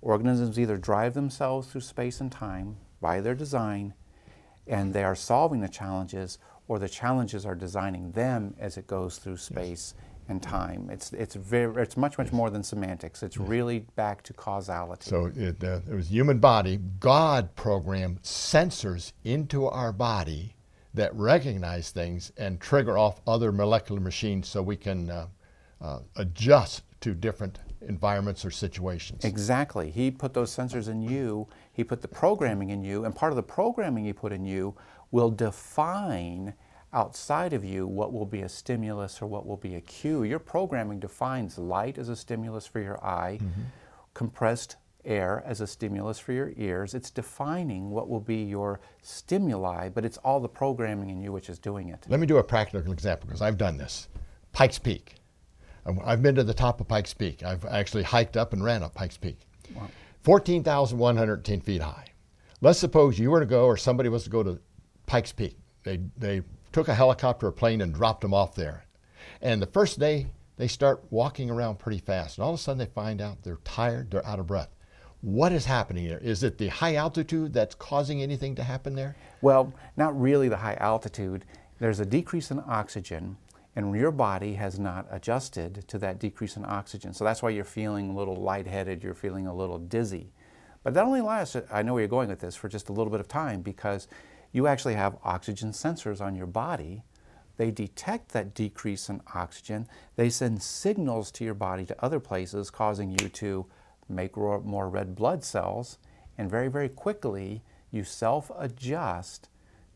Organisms 0.00 0.58
either 0.58 0.76
drive 0.76 1.14
themselves 1.14 1.68
through 1.68 1.80
space 1.80 2.20
and 2.20 2.30
time 2.30 2.76
by 3.00 3.20
their 3.20 3.34
design, 3.34 3.94
and 4.66 4.94
they 4.94 5.02
are 5.02 5.16
solving 5.16 5.60
the 5.60 5.68
challenges, 5.68 6.38
or 6.68 6.78
the 6.78 6.88
challenges 6.88 7.44
are 7.44 7.54
designing 7.54 8.12
them 8.12 8.54
as 8.58 8.76
it 8.76 8.86
goes 8.86 9.18
through 9.18 9.36
space 9.36 9.94
yes. 9.96 10.06
and 10.28 10.42
time. 10.42 10.88
It's, 10.90 11.12
it's, 11.12 11.34
very, 11.34 11.82
it's 11.82 11.96
much, 11.96 12.18
much 12.18 12.32
more 12.32 12.50
than 12.50 12.62
semantics. 12.62 13.22
It's 13.22 13.36
yes. 13.36 13.48
really 13.48 13.80
back 13.96 14.22
to 14.24 14.32
causality. 14.32 15.08
So 15.08 15.32
it, 15.34 15.64
uh, 15.64 15.80
it 15.90 15.94
was 15.94 16.08
human 16.10 16.38
body. 16.38 16.78
God 17.00 17.56
programmed 17.56 18.22
sensors 18.22 19.12
into 19.24 19.66
our 19.66 19.92
body 19.92 20.54
that 20.94 21.14
recognize 21.14 21.90
things 21.90 22.32
and 22.36 22.60
trigger 22.60 22.98
off 22.98 23.20
other 23.26 23.52
molecular 23.52 24.00
machines 24.00 24.48
so 24.48 24.62
we 24.62 24.76
can 24.76 25.10
uh, 25.10 25.26
uh, 25.80 26.00
adjust 26.16 26.82
to 27.00 27.14
different 27.14 27.58
environments 27.82 28.44
or 28.44 28.50
situations. 28.50 29.24
Exactly. 29.24 29.90
He 29.90 30.10
put 30.10 30.34
those 30.34 30.54
sensors 30.54 30.88
in 30.88 31.02
you, 31.02 31.48
he 31.72 31.84
put 31.84 32.02
the 32.02 32.08
programming 32.08 32.70
in 32.70 32.82
you, 32.82 33.04
and 33.04 33.14
part 33.14 33.32
of 33.32 33.36
the 33.36 33.42
programming 33.42 34.04
he 34.04 34.12
put 34.12 34.32
in 34.32 34.44
you 34.44 34.74
will 35.10 35.30
define 35.30 36.54
outside 36.92 37.52
of 37.52 37.64
you 37.64 37.86
what 37.86 38.12
will 38.12 38.26
be 38.26 38.40
a 38.42 38.48
stimulus 38.48 39.20
or 39.20 39.26
what 39.26 39.46
will 39.46 39.56
be 39.56 39.74
a 39.74 39.80
cue. 39.80 40.22
Your 40.22 40.38
programming 40.38 40.98
defines 41.00 41.58
light 41.58 41.98
as 41.98 42.08
a 42.08 42.16
stimulus 42.16 42.66
for 42.66 42.80
your 42.80 43.02
eye, 43.04 43.38
mm-hmm. 43.40 43.62
compressed 44.14 44.76
air 45.04 45.42
as 45.46 45.60
a 45.60 45.66
stimulus 45.66 46.18
for 46.18 46.32
your 46.32 46.52
ears. 46.56 46.94
It's 46.94 47.10
defining 47.10 47.90
what 47.90 48.08
will 48.08 48.20
be 48.20 48.42
your 48.42 48.80
stimuli, 49.02 49.88
but 49.88 50.04
it's 50.04 50.18
all 50.18 50.40
the 50.40 50.48
programming 50.48 51.10
in 51.10 51.20
you 51.20 51.32
which 51.32 51.48
is 51.48 51.58
doing 51.58 51.88
it. 51.88 52.06
Let 52.08 52.20
me 52.20 52.26
do 52.26 52.38
a 52.38 52.44
practical 52.44 52.92
example 52.92 53.26
because 53.26 53.42
I've 53.42 53.58
done 53.58 53.76
this. 53.76 54.08
Pikes 54.52 54.78
Peak. 54.78 55.14
I've 56.04 56.22
been 56.22 56.34
to 56.34 56.44
the 56.44 56.54
top 56.54 56.80
of 56.80 56.88
Pikes 56.88 57.14
Peak. 57.14 57.42
I've 57.42 57.64
actually 57.64 58.02
hiked 58.02 58.36
up 58.36 58.52
and 58.52 58.62
ran 58.62 58.82
up 58.82 58.94
Pikes 58.94 59.16
Peak. 59.16 59.38
Wow. 59.74 59.88
14,110 60.22 61.60
feet 61.60 61.82
high. 61.82 62.06
Let's 62.60 62.78
suppose 62.78 63.18
you 63.18 63.30
were 63.30 63.40
to 63.40 63.46
go 63.46 63.64
or 63.64 63.76
somebody 63.76 64.08
was 64.08 64.24
to 64.24 64.30
go 64.30 64.42
to 64.42 64.58
Pikes 65.06 65.32
Peak. 65.32 65.56
They, 65.84 66.00
they 66.16 66.42
took 66.72 66.88
a 66.88 66.94
helicopter 66.94 67.46
or 67.46 67.52
plane 67.52 67.80
and 67.80 67.94
dropped 67.94 68.20
them 68.20 68.34
off 68.34 68.54
there. 68.54 68.84
And 69.40 69.62
the 69.62 69.66
first 69.66 69.98
day, 69.98 70.26
they 70.56 70.68
start 70.68 71.04
walking 71.10 71.50
around 71.50 71.78
pretty 71.78 71.98
fast. 71.98 72.36
And 72.36 72.44
all 72.44 72.52
of 72.52 72.58
a 72.58 72.62
sudden, 72.62 72.78
they 72.78 72.86
find 72.86 73.20
out 73.20 73.42
they're 73.42 73.58
tired, 73.64 74.10
they're 74.10 74.26
out 74.26 74.40
of 74.40 74.46
breath. 74.48 74.74
What 75.20 75.52
is 75.52 75.64
happening 75.64 76.06
there? 76.08 76.18
Is 76.18 76.42
it 76.42 76.58
the 76.58 76.68
high 76.68 76.96
altitude 76.96 77.52
that's 77.52 77.74
causing 77.74 78.22
anything 78.22 78.54
to 78.56 78.62
happen 78.62 78.94
there? 78.94 79.16
Well, 79.40 79.72
not 79.96 80.20
really 80.20 80.48
the 80.48 80.56
high 80.56 80.74
altitude. 80.74 81.44
There's 81.78 82.00
a 82.00 82.06
decrease 82.06 82.50
in 82.50 82.62
oxygen, 82.66 83.36
and 83.78 83.94
your 83.94 84.10
body 84.10 84.54
has 84.54 84.76
not 84.76 85.06
adjusted 85.08 85.86
to 85.86 85.98
that 85.98 86.18
decrease 86.18 86.56
in 86.56 86.64
oxygen. 86.64 87.14
So 87.14 87.22
that's 87.22 87.44
why 87.44 87.50
you're 87.50 87.62
feeling 87.62 88.10
a 88.10 88.12
little 88.12 88.34
lightheaded, 88.34 89.04
you're 89.04 89.14
feeling 89.14 89.46
a 89.46 89.54
little 89.54 89.78
dizzy. 89.78 90.32
But 90.82 90.94
that 90.94 91.04
only 91.04 91.20
lasts, 91.20 91.54
I 91.70 91.82
know 91.82 91.92
where 91.92 92.00
you're 92.00 92.08
going 92.08 92.28
with 92.28 92.40
this, 92.40 92.56
for 92.56 92.68
just 92.68 92.88
a 92.88 92.92
little 92.92 93.12
bit 93.12 93.20
of 93.20 93.28
time 93.28 93.62
because 93.62 94.08
you 94.50 94.66
actually 94.66 94.94
have 94.94 95.16
oxygen 95.22 95.70
sensors 95.70 96.20
on 96.20 96.34
your 96.34 96.48
body. 96.48 97.04
They 97.56 97.70
detect 97.70 98.30
that 98.30 98.52
decrease 98.52 99.08
in 99.08 99.20
oxygen. 99.32 99.86
They 100.16 100.28
send 100.28 100.60
signals 100.60 101.30
to 101.30 101.44
your 101.44 101.54
body 101.54 101.86
to 101.86 102.04
other 102.04 102.18
places, 102.18 102.70
causing 102.70 103.12
you 103.12 103.28
to 103.28 103.64
make 104.08 104.36
more 104.36 104.88
red 104.88 105.14
blood 105.14 105.44
cells, 105.44 105.98
and 106.36 106.50
very, 106.50 106.66
very 106.66 106.88
quickly 106.88 107.62
you 107.92 108.02
self 108.02 108.50
adjust 108.58 109.48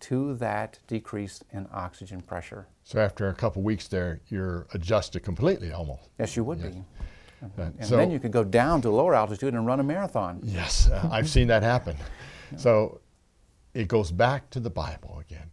to 0.02 0.34
that 0.34 0.78
decrease 0.86 1.42
in 1.52 1.66
oxygen 1.72 2.20
pressure. 2.20 2.66
So 2.82 3.00
after 3.00 3.28
a 3.28 3.34
couple 3.34 3.62
weeks 3.62 3.88
there, 3.88 4.20
you're 4.28 4.66
adjusted 4.74 5.20
completely 5.20 5.72
almost. 5.72 6.08
Yes, 6.18 6.36
you 6.36 6.44
would 6.44 6.58
yes. 6.58 6.74
be. 6.74 6.82
Uh, 7.42 7.62
and 7.78 7.86
so, 7.86 7.96
then 7.96 8.10
you 8.10 8.20
could 8.20 8.30
go 8.30 8.44
down 8.44 8.80
to 8.82 8.90
lower 8.90 9.14
altitude 9.14 9.54
and 9.54 9.66
run 9.66 9.80
a 9.80 9.82
marathon. 9.82 10.40
Yes, 10.42 10.88
uh, 10.88 11.08
I've 11.12 11.28
seen 11.28 11.48
that 11.48 11.62
happen. 11.62 11.96
So 12.56 13.00
it 13.74 13.88
goes 13.88 14.10
back 14.10 14.50
to 14.50 14.60
the 14.60 14.70
Bible 14.70 15.18
again. 15.20 15.50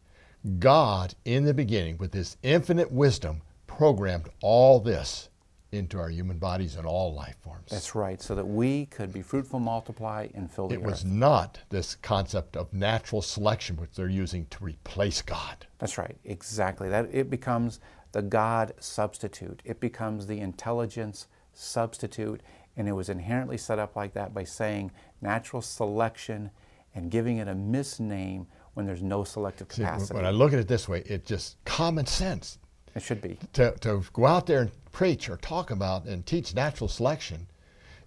God, 0.59 1.15
in 1.25 1.45
the 1.45 1.53
beginning, 1.53 1.97
with 1.97 2.13
his 2.13 2.37
infinite 2.43 2.91
wisdom, 2.91 3.41
programmed 3.67 4.29
all 4.41 4.79
this 4.79 5.28
into 5.71 5.99
our 5.99 6.09
human 6.09 6.37
bodies 6.37 6.75
and 6.75 6.85
all 6.85 7.13
life 7.13 7.35
forms. 7.43 7.69
That's 7.69 7.93
right, 7.93 8.21
so 8.21 8.35
that 8.35 8.45
we 8.45 8.87
could 8.87 9.13
be 9.13 9.21
fruitful, 9.21 9.59
multiply, 9.59 10.27
and 10.33 10.49
fill 10.49 10.67
the 10.67 10.75
it 10.75 10.77
earth. 10.77 10.83
It 10.83 10.89
was 10.89 11.05
not 11.05 11.59
this 11.69 11.95
concept 11.95 12.57
of 12.57 12.73
natural 12.73 13.21
selection 13.21 13.77
which 13.77 13.91
they're 13.95 14.09
using 14.09 14.47
to 14.47 14.63
replace 14.63 15.21
God. 15.21 15.67
That's 15.77 15.97
right, 15.97 16.17
exactly. 16.25 16.89
That 16.89 17.09
it 17.11 17.29
becomes 17.29 17.79
the 18.11 18.21
God 18.21 18.73
substitute. 18.79 19.61
It 19.63 19.79
becomes 19.79 20.25
the 20.25 20.39
intelligence 20.39 21.27
substitute, 21.53 22.41
and 22.75 22.87
it 22.87 22.93
was 22.93 23.09
inherently 23.09 23.57
set 23.57 23.77
up 23.77 23.95
like 23.95 24.13
that 24.13 24.33
by 24.33 24.45
saying 24.45 24.91
natural 25.21 25.61
selection 25.61 26.49
and 26.95 27.11
giving 27.11 27.37
it 27.37 27.47
a 27.47 27.53
misname 27.53 28.47
when 28.73 28.85
there's 28.85 29.03
no 29.03 29.23
selective 29.23 29.67
capacity. 29.67 30.07
See, 30.07 30.15
when 30.15 30.25
I 30.25 30.31
look 30.31 30.53
at 30.53 30.59
it 30.59 30.67
this 30.67 30.89
way, 30.89 31.03
it's 31.05 31.27
just 31.27 31.63
common 31.65 32.05
sense. 32.07 32.57
It 32.95 33.01
should 33.01 33.21
be. 33.21 33.37
To, 33.53 33.71
to 33.79 34.03
go 34.13 34.25
out 34.25 34.45
there 34.45 34.61
and 34.61 34.71
preach 34.91 35.29
or 35.29 35.37
talk 35.37 35.71
about 35.71 36.05
and 36.05 36.25
teach 36.25 36.55
natural 36.55 36.87
selection 36.87 37.47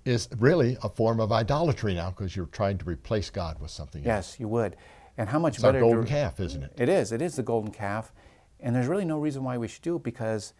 is 0.05 0.29
really 0.39 0.77
a 0.83 0.89
form 0.89 1.21
of 1.21 1.31
idolatry 1.31 1.95
now 1.95 2.11
because 2.11 2.35
you're 2.35 2.47
trying 2.47 2.79
to 2.79 2.85
replace 2.85 3.31
God 3.31 3.61
with 3.61 3.71
something 3.71 4.01
else. 4.01 4.07
yes, 4.07 4.29
else. 4.33 4.41
you 4.41 4.49
would. 4.49 4.77
And 5.17 5.29
how 5.29 5.39
much 5.39 5.55
it's 5.55 5.63
better. 5.63 5.79
It's 5.79 5.85
golden 5.85 6.07
calf, 6.07 6.41
isn't 6.41 6.63
it? 6.63 6.73
It 6.77 6.89
is. 6.89 7.13
It 7.13 7.23
is 7.23 7.37
the 7.37 7.43
golden 7.43 7.71
calf. 7.71 8.13
And 8.61 8.75
there's 8.75 8.87
really 8.87 9.05
no 9.05 9.19
reason 9.19 9.45
why 9.45 9.59
we 9.59 9.69
should 9.69 9.83
do 9.83 9.97
it 9.97 10.03
because 10.03 10.55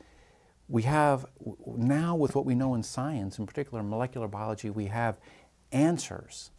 we 0.69 0.83
have, 0.83 1.27
now 1.67 2.15
with 2.15 2.35
what 2.35 2.45
we 2.45 2.55
know 2.55 2.75
in 2.75 2.83
science, 2.83 3.39
in 3.39 3.47
particular 3.47 3.83
molecular 3.83 4.29
biology, 4.29 4.71
we 4.71 4.87
have 4.87 5.19
answers. 5.73 6.51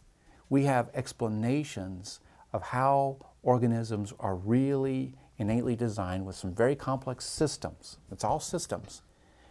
We 0.48 0.64
have 0.64 0.90
explanations 0.94 2.20
of 2.52 2.62
how 2.62 3.18
organisms 3.42 4.12
are 4.20 4.34
really 4.34 5.14
innately 5.38 5.76
designed 5.76 6.24
with 6.26 6.36
some 6.36 6.54
very 6.54 6.76
complex 6.76 7.24
systems. 7.24 7.98
It's 8.10 8.24
all 8.24 8.40
systems. 8.40 9.02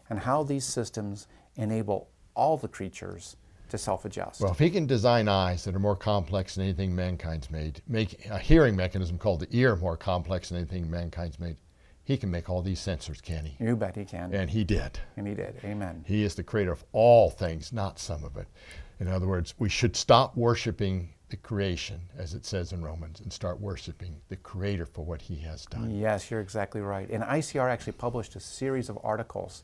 And 0.09 0.19
how 0.19 0.43
these 0.43 0.65
systems 0.65 1.27
enable 1.55 2.09
all 2.35 2.57
the 2.57 2.67
creatures 2.67 3.37
to 3.69 3.77
self-adjust. 3.77 4.41
Well, 4.41 4.51
if 4.51 4.59
he 4.59 4.69
can 4.69 4.85
design 4.85 5.27
eyes 5.27 5.63
that 5.63 5.75
are 5.75 5.79
more 5.79 5.95
complex 5.95 6.55
than 6.55 6.65
anything 6.65 6.95
mankind's 6.95 7.49
made, 7.49 7.81
make 7.87 8.25
a 8.29 8.37
hearing 8.37 8.75
mechanism 8.75 9.17
called 9.17 9.39
the 9.39 9.47
ear 9.51 9.75
more 9.75 9.97
complex 9.97 10.49
than 10.49 10.59
anything 10.59 10.89
mankind's 10.89 11.39
made, 11.39 11.57
he 12.03 12.17
can 12.17 12.29
make 12.29 12.49
all 12.49 12.61
these 12.61 12.79
sensors, 12.79 13.21
can 13.21 13.45
he? 13.45 13.63
You 13.63 13.75
bet 13.75 13.95
he 13.95 14.05
can. 14.05 14.33
And 14.33 14.49
he 14.49 14.63
did. 14.63 14.99
And 15.15 15.25
he 15.25 15.33
did. 15.33 15.55
Amen. 15.63 16.03
He 16.05 16.23
is 16.23 16.35
the 16.35 16.43
creator 16.43 16.71
of 16.71 16.83
all 16.91 17.29
things, 17.29 17.71
not 17.71 17.97
some 17.97 18.23
of 18.23 18.35
it. 18.37 18.47
In 18.99 19.07
other 19.07 19.27
words, 19.27 19.53
we 19.57 19.69
should 19.69 19.95
stop 19.95 20.35
worshiping 20.35 21.09
the 21.33 21.37
creation, 21.37 21.99
as 22.15 22.35
it 22.35 22.45
says 22.45 22.73
in 22.73 22.83
Romans, 22.83 23.19
and 23.19 23.33
start 23.33 23.59
worshiping 23.59 24.15
the 24.29 24.35
Creator 24.35 24.85
for 24.85 25.03
what 25.03 25.19
He 25.19 25.37
has 25.37 25.65
done. 25.65 25.89
Yes, 25.89 26.29
you're 26.29 26.41
exactly 26.41 26.79
right. 26.79 27.09
And 27.09 27.23
ICR 27.23 27.71
actually 27.71 27.93
published 27.93 28.35
a 28.35 28.39
series 28.39 28.87
of 28.87 28.99
articles 29.03 29.63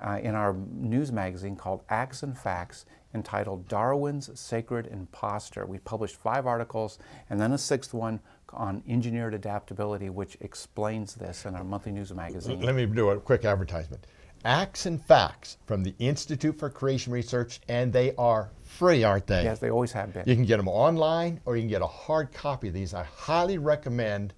uh, 0.00 0.20
in 0.22 0.36
our 0.36 0.54
news 0.70 1.10
magazine 1.10 1.56
called 1.56 1.82
Acts 1.90 2.22
and 2.22 2.38
Facts 2.38 2.86
entitled 3.12 3.66
Darwin's 3.66 4.30
Sacred 4.38 4.86
Impostor. 4.86 5.66
We 5.66 5.78
published 5.78 6.14
five 6.14 6.46
articles 6.46 7.00
and 7.28 7.40
then 7.40 7.50
a 7.50 7.58
sixth 7.58 7.92
one 7.92 8.20
on 8.52 8.84
engineered 8.88 9.34
adaptability, 9.34 10.10
which 10.10 10.36
explains 10.40 11.16
this 11.16 11.44
in 11.44 11.56
our 11.56 11.64
monthly 11.64 11.90
news 11.90 12.14
magazine. 12.14 12.60
Let 12.60 12.76
me 12.76 12.86
do 12.86 13.10
a 13.10 13.18
quick 13.18 13.44
advertisement. 13.44 14.06
Acts 14.44 14.86
and 14.86 15.04
Facts 15.04 15.58
from 15.66 15.82
the 15.82 15.94
Institute 15.98 16.58
for 16.58 16.70
Creation 16.70 17.12
Research, 17.12 17.60
and 17.68 17.92
they 17.92 18.14
are 18.16 18.50
free, 18.62 19.04
aren't 19.04 19.26
they? 19.26 19.44
Yes, 19.44 19.58
they 19.58 19.70
always 19.70 19.92
have 19.92 20.14
been. 20.14 20.24
You 20.26 20.34
can 20.34 20.46
get 20.46 20.56
them 20.56 20.68
online 20.68 21.40
or 21.44 21.56
you 21.56 21.62
can 21.62 21.68
get 21.68 21.82
a 21.82 21.86
hard 21.86 22.32
copy 22.32 22.68
of 22.68 22.74
these. 22.74 22.94
I 22.94 23.04
highly 23.04 23.58
recommend 23.58 24.32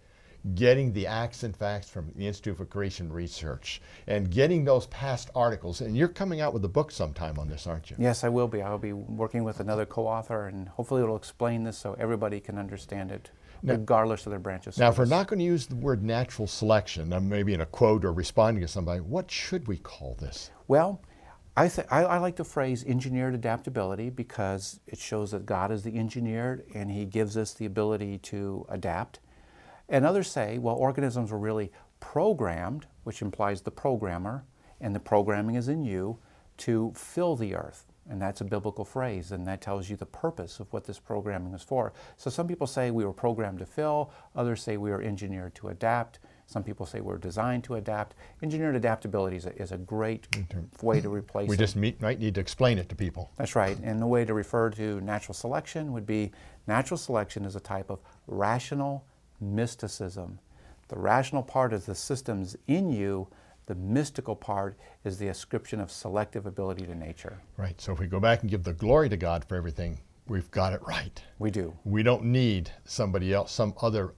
getting 0.57 0.93
the 0.93 1.07
Acts 1.07 1.45
and 1.45 1.57
Facts 1.57 1.89
from 1.89 2.13
the 2.17 2.27
Institute 2.27 2.57
for 2.57 2.65
Creation 2.65 3.13
Research 3.13 3.81
and 4.09 4.29
getting 4.29 4.65
those 4.65 4.87
past 4.89 5.31
articles. 5.37 5.81
And 5.81 5.97
you're 5.97 6.09
coming 6.09 6.41
out 6.41 6.53
with 6.53 6.65
a 6.65 6.69
book 6.69 6.91
sometime 6.91 7.39
on 7.39 7.49
this, 7.49 7.69
aren't 7.69 7.91
you? 7.91 7.97
Yes, 7.99 8.25
I 8.25 8.29
will 8.29 8.49
be. 8.49 8.61
I'll 8.61 8.79
be 8.79 8.93
working 8.93 9.45
with 9.45 9.61
another 9.61 9.87
co-author, 9.87 10.49
and 10.49 10.69
hopefully 10.69 11.03
it'll 11.03 11.15
explain 11.15 11.63
this 11.63 11.79
so 11.79 11.95
everybody 11.97 12.41
can 12.41 12.59
understand 12.59 13.13
it, 13.13 13.31
now, 13.63 13.75
regardless 13.75 14.27
of 14.27 14.31
their 14.31 14.41
branches. 14.41 14.79
Now, 14.79 14.91
if 14.91 14.99
we're 14.99 15.05
not 15.05 15.29
going 15.29 15.39
to 15.39 15.45
use 15.45 15.67
the 15.67 15.77
word 15.77 16.03
natural 16.03 16.49
selection, 16.49 17.13
uh, 17.13 17.21
maybe 17.21 17.55
in 17.55 17.61
a 17.61 17.67
quote 17.67 18.05
or 18.05 18.13
responding 18.13 18.61
to 18.63 18.69
somebody, 18.69 19.01
what 19.01 19.31
should 19.31 19.69
we 19.69 19.77
call 19.79 20.17
this? 20.21 20.51
Well, 20.69 21.01
I, 21.57 21.69
th- 21.69 21.87
I, 21.91 22.05
I, 22.05 22.19
like 22.19 22.37
the 22.37 22.45
phrase 22.45 22.83
engineered 22.85 23.35
adaptability 23.35 24.11
because 24.11 24.81
it 24.87 24.99
shows 24.99 25.33
that 25.33 25.45
God 25.45 25.71
is 25.71 25.83
the 25.83 25.95
engineer 25.95 26.65
and 26.75 26.91
He 26.91 27.05
gives 27.05 27.37
us 27.37 27.53
the 27.53 27.67
ability 27.67 28.19
to 28.19 28.67
adapt. 28.71 29.21
And 29.89 30.07
others 30.07 30.31
say, 30.31 30.59
well, 30.59 30.77
organisms 30.77 31.31
were 31.31 31.39
really 31.39 31.71
programmed, 32.01 32.87
which 33.05 33.21
implies 33.21 33.61
the 33.61 33.71
programmer, 33.71 34.45
and 34.81 34.95
the 34.95 35.01
programming 35.01 35.57
is 35.57 35.69
in 35.69 35.85
you, 35.85 36.19
to 36.57 36.93
fill 36.97 37.37
the 37.37 37.55
earth. 37.55 37.92
And 38.11 38.21
that's 38.21 38.41
a 38.41 38.45
biblical 38.45 38.85
phrase, 38.85 39.31
and 39.31 39.47
that 39.47 39.61
tells 39.61 39.89
you 39.89 39.95
the 39.97 40.07
purpose 40.07 40.59
of 40.59 40.73
what 40.73 40.85
this 40.85 40.99
programming 40.99 41.55
is 41.55 41.63
for. 41.63 41.93
So 42.17 42.31
some 42.31 42.49
people 42.49 42.67
say 42.67 42.91
we 42.91 43.05
were 43.05 43.13
programmed 43.13 43.61
to 43.61 43.67
fill, 43.67 44.11
others 44.35 44.61
say 44.61 44.77
we 44.77 44.91
were 44.91 45.01
engineered 45.01 45.55
to 45.57 45.69
adapt. 45.69 46.19
Some 46.47 46.65
people 46.65 46.85
say 46.85 47.01
we're 47.01 47.17
designed 47.17 47.63
to 47.65 47.77
adapt. 47.77 48.15
Engineered 48.43 48.75
adaptability 48.75 49.37
is 49.37 49.47
a, 49.47 49.57
is 49.63 49.73
a 49.73 49.79
great 49.79 50.27
way 50.83 51.01
to 51.01 51.09
replace 51.09 51.49
We 51.49 51.55
it. 51.55 51.59
just 51.59 51.77
meet, 51.77 52.03
might 52.03 52.19
need 52.19 52.35
to 52.35 52.41
explain 52.41 52.77
it 52.77 52.89
to 52.89 52.97
people. 52.97 53.31
That's 53.39 53.55
right. 53.55 53.79
And 53.83 54.03
the 54.03 54.07
way 54.07 54.25
to 54.25 54.35
refer 54.35 54.69
to 54.71 55.01
natural 55.01 55.35
selection 55.35 55.93
would 55.93 56.05
be 56.05 56.33
natural 56.67 56.99
selection 56.99 57.45
is 57.45 57.55
a 57.57 57.61
type 57.61 57.89
of 57.89 58.01
rational 58.27 59.05
mysticism. 59.41 60.41
The 60.89 60.99
rational 60.99 61.43
part 61.43 61.73
is 61.73 61.87
the 61.87 61.95
systems 61.95 62.57
in 62.67 62.91
you. 62.91 63.29
The 63.67 63.75
mystical 63.77 64.35
part 64.35 64.79
is 65.05 65.19
the 65.19 65.29
ascription 65.29 65.81
of 65.81 65.91
selective 65.91 66.47
ability 66.47 66.85
to 66.87 66.95
nature. 66.95 67.41
Right. 67.57 67.81
So 67.81 67.93
if 67.93 67.99
we 67.99 68.07
go 68.07 68.21
back 68.21 68.43
and 68.43 68.51
give 68.51 68.65
the 68.65 68.73
glory 68.73 69.09
to 69.09 69.17
God 69.17 69.45
for 69.45 69.57
everything, 69.57 70.01
we've 70.27 70.51
got 70.51 70.73
it 70.73 70.81
right. 70.87 71.23
We 71.39 71.51
do. 71.51 71.77
We 71.85 72.03
don't 72.03 72.25
need 72.25 72.71
somebody 72.85 73.33
else, 73.33 73.53
some 73.53 73.75
other 73.81 74.15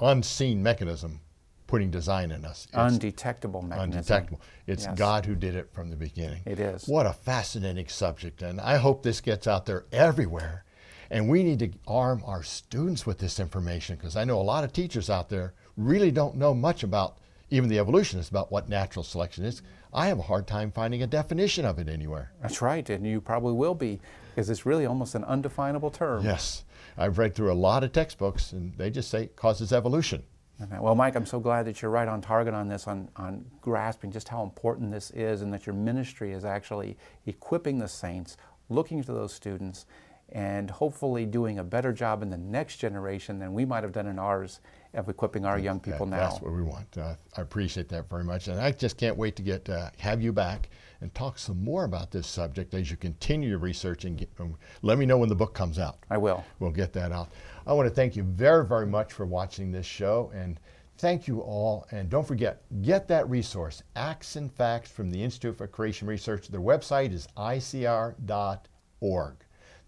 unseen 0.00 0.62
mechanism 0.62 1.20
putting 1.66 1.90
design 1.90 2.30
in 2.30 2.44
us. 2.44 2.66
It's 2.66 2.74
undetectable 2.74 3.62
mechanism. 3.62 3.98
Undetectable. 3.98 4.40
It's 4.66 4.84
yes. 4.84 4.98
God 4.98 5.26
who 5.26 5.34
did 5.34 5.54
it 5.54 5.72
from 5.72 5.90
the 5.90 5.96
beginning. 5.96 6.42
It 6.44 6.60
is. 6.60 6.86
What 6.86 7.06
a 7.06 7.12
fascinating 7.12 7.88
subject. 7.88 8.42
And 8.42 8.60
I 8.60 8.76
hope 8.76 9.02
this 9.02 9.20
gets 9.20 9.46
out 9.46 9.66
there 9.66 9.84
everywhere. 9.92 10.64
And 11.10 11.28
we 11.28 11.42
need 11.42 11.60
to 11.60 11.70
arm 11.86 12.22
our 12.24 12.42
students 12.42 13.06
with 13.06 13.18
this 13.18 13.38
information 13.38 13.96
because 13.96 14.16
I 14.16 14.24
know 14.24 14.40
a 14.40 14.42
lot 14.42 14.64
of 14.64 14.72
teachers 14.72 15.08
out 15.08 15.28
there 15.28 15.54
really 15.76 16.10
don't 16.10 16.36
know 16.36 16.54
much 16.54 16.82
about 16.82 17.18
even 17.50 17.68
the 17.68 17.78
evolutionists 17.78 18.30
about 18.30 18.50
what 18.50 18.68
natural 18.68 19.02
selection 19.02 19.44
is. 19.44 19.62
I 19.92 20.06
have 20.08 20.18
a 20.18 20.22
hard 20.22 20.46
time 20.46 20.72
finding 20.72 21.02
a 21.02 21.06
definition 21.06 21.64
of 21.64 21.78
it 21.78 21.88
anywhere. 21.88 22.32
That's 22.42 22.60
right, 22.60 22.88
and 22.90 23.06
you 23.06 23.20
probably 23.20 23.54
will 23.54 23.74
be 23.74 24.00
because 24.34 24.50
it's 24.50 24.66
really 24.66 24.84
almost 24.84 25.14
an 25.14 25.24
undefinable 25.24 25.90
term. 25.90 26.24
Yes. 26.24 26.64
I've 26.98 27.18
read 27.18 27.34
through 27.34 27.52
a 27.52 27.54
lot 27.54 27.84
of 27.84 27.92
textbooks 27.92 28.52
and 28.52 28.76
they 28.76 28.90
just 28.90 29.10
say 29.10 29.24
it 29.24 29.36
causes 29.36 29.72
evolution. 29.72 30.22
Okay. 30.62 30.78
Well, 30.80 30.94
Mike, 30.94 31.16
I'm 31.16 31.26
so 31.26 31.38
glad 31.38 31.66
that 31.66 31.82
you're 31.82 31.90
right 31.90 32.08
on 32.08 32.22
target 32.22 32.54
on 32.54 32.68
this, 32.68 32.86
on, 32.86 33.10
on 33.16 33.44
grasping 33.60 34.10
just 34.10 34.28
how 34.28 34.42
important 34.42 34.90
this 34.90 35.10
is, 35.10 35.42
and 35.42 35.52
that 35.52 35.66
your 35.66 35.74
ministry 35.74 36.32
is 36.32 36.46
actually 36.46 36.96
equipping 37.26 37.78
the 37.78 37.88
saints, 37.88 38.38
looking 38.70 39.02
to 39.02 39.12
those 39.12 39.34
students, 39.34 39.84
and 40.30 40.70
hopefully 40.70 41.26
doing 41.26 41.58
a 41.58 41.64
better 41.64 41.92
job 41.92 42.22
in 42.22 42.30
the 42.30 42.38
next 42.38 42.78
generation 42.78 43.38
than 43.38 43.52
we 43.52 43.64
might 43.64 43.84
have 43.84 43.92
done 43.92 44.06
in 44.06 44.18
ours 44.18 44.60
of 44.96 45.08
equipping 45.08 45.44
our 45.44 45.58
young 45.58 45.80
people 45.80 46.06
that, 46.06 46.16
now. 46.16 46.30
That's 46.30 46.40
what 46.42 46.52
we 46.52 46.62
want. 46.62 46.96
Uh, 46.96 47.14
I 47.36 47.40
appreciate 47.40 47.88
that 47.90 48.08
very 48.08 48.24
much, 48.24 48.48
and 48.48 48.60
I 48.60 48.72
just 48.72 48.96
can't 48.96 49.16
wait 49.16 49.36
to 49.36 49.42
get 49.42 49.68
uh, 49.68 49.90
have 49.98 50.22
you 50.22 50.32
back 50.32 50.70
and 51.00 51.14
talk 51.14 51.38
some 51.38 51.62
more 51.62 51.84
about 51.84 52.10
this 52.10 52.26
subject 52.26 52.74
as 52.74 52.90
you 52.90 52.96
continue 52.96 53.50
your 53.50 53.58
research 53.58 54.04
and 54.04 54.18
get, 54.18 54.30
um, 54.40 54.56
let 54.82 54.98
me 54.98 55.06
know 55.06 55.18
when 55.18 55.28
the 55.28 55.34
book 55.34 55.54
comes 55.54 55.78
out. 55.78 55.98
I 56.10 56.18
will. 56.18 56.44
We'll 56.58 56.70
get 56.70 56.92
that 56.94 57.12
out. 57.12 57.30
I 57.66 57.72
want 57.72 57.88
to 57.88 57.94
thank 57.94 58.16
you 58.16 58.22
very, 58.22 58.64
very 58.64 58.86
much 58.86 59.12
for 59.12 59.26
watching 59.26 59.70
this 59.70 59.86
show 59.86 60.30
and 60.34 60.58
thank 60.98 61.28
you 61.28 61.40
all. 61.40 61.86
And 61.90 62.08
don't 62.08 62.26
forget, 62.26 62.62
get 62.82 63.08
that 63.08 63.28
resource, 63.28 63.82
Acts 63.94 64.36
and 64.36 64.50
Facts 64.50 64.90
from 64.90 65.10
the 65.10 65.22
Institute 65.22 65.58
for 65.58 65.66
Creation 65.66 66.08
Research. 66.08 66.48
Their 66.48 66.60
website 66.60 67.12
is 67.12 67.28
icr.org. 67.36 69.34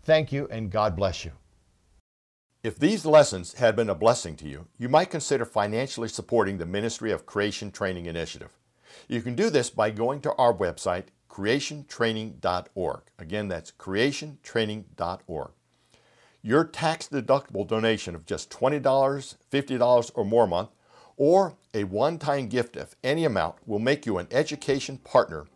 Thank 0.03 0.33
you 0.33 0.49
and 0.51 0.71
God 0.71 0.97
bless 0.97 1.25
you. 1.25 1.33
If 2.69 2.79
these 2.79 3.07
lessons 3.07 3.55
had 3.55 3.77
been 3.77 3.89
a 3.89 3.95
blessing 3.95 4.37
to 4.37 4.47
you, 4.47 4.67
you 4.77 4.91
might 4.91 5.09
consider 5.09 5.47
financially 5.47 6.07
supporting 6.11 6.59
the 6.59 6.67
Ministry 6.67 7.11
of 7.11 7.25
Creation 7.25 7.71
Training 7.71 8.05
Initiative. 8.05 8.59
You 9.09 9.23
can 9.23 9.35
do 9.35 9.49
this 9.49 9.71
by 9.71 9.89
going 9.89 10.21
to 10.21 10.35
our 10.35 10.53
website, 10.53 11.05
creationtraining.org. 11.31 13.01
Again, 13.19 13.49
that's 13.49 13.73
creationtraining.org. 13.73 15.51
Your 16.43 16.65
tax 16.65 17.09
deductible 17.09 17.67
donation 17.67 18.15
of 18.15 18.27
just 18.27 18.51
$20, 18.51 18.83
$50, 18.83 20.11
or 20.15 20.25
more 20.27 20.45
a 20.45 20.49
month, 20.49 20.69
or 21.17 21.57
a 21.73 21.85
one 21.85 22.19
time 22.19 22.49
gift 22.49 22.77
of 22.77 22.95
any 23.03 23.25
amount, 23.25 23.67
will 23.67 23.79
make 23.79 24.05
you 24.05 24.19
an 24.19 24.29
education 24.31 24.99
partner 24.99 25.47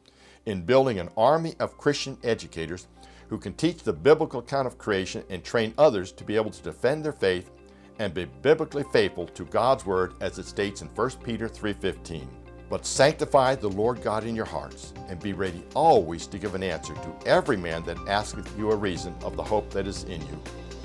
in 0.46 0.64
building 0.64 0.98
an 0.98 1.10
army 1.14 1.56
of 1.60 1.76
Christian 1.76 2.16
educators 2.24 2.86
who 3.32 3.38
can 3.38 3.54
teach 3.54 3.82
the 3.82 3.92
biblical 3.94 4.40
account 4.40 4.66
of 4.66 4.76
creation 4.76 5.24
and 5.30 5.42
train 5.42 5.72
others 5.78 6.12
to 6.12 6.22
be 6.22 6.36
able 6.36 6.50
to 6.50 6.62
defend 6.62 7.02
their 7.02 7.14
faith 7.14 7.50
and 7.98 8.12
be 8.12 8.26
biblically 8.42 8.84
faithful 8.92 9.26
to 9.26 9.46
God's 9.46 9.86
word 9.86 10.12
as 10.20 10.38
it 10.38 10.44
states 10.44 10.82
in 10.82 10.88
1 10.88 11.10
Peter 11.24 11.48
3:15. 11.48 12.28
But 12.68 12.84
sanctify 12.84 13.54
the 13.54 13.70
Lord 13.70 14.02
God 14.02 14.24
in 14.24 14.36
your 14.36 14.44
hearts, 14.44 14.92
and 15.08 15.18
be 15.18 15.32
ready 15.32 15.64
always 15.74 16.26
to 16.26 16.38
give 16.38 16.54
an 16.54 16.62
answer 16.62 16.92
to 16.92 17.26
every 17.26 17.56
man 17.56 17.82
that 17.84 17.96
asketh 18.06 18.54
you 18.58 18.70
a 18.70 18.76
reason 18.76 19.14
of 19.24 19.34
the 19.34 19.42
hope 19.42 19.70
that 19.70 19.86
is 19.86 20.04
in 20.04 20.20
you, 20.20 20.38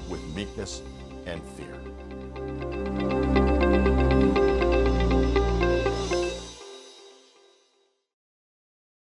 with 0.07 0.23
meekness 0.33 0.81
and 1.25 1.43
fear. 1.57 1.76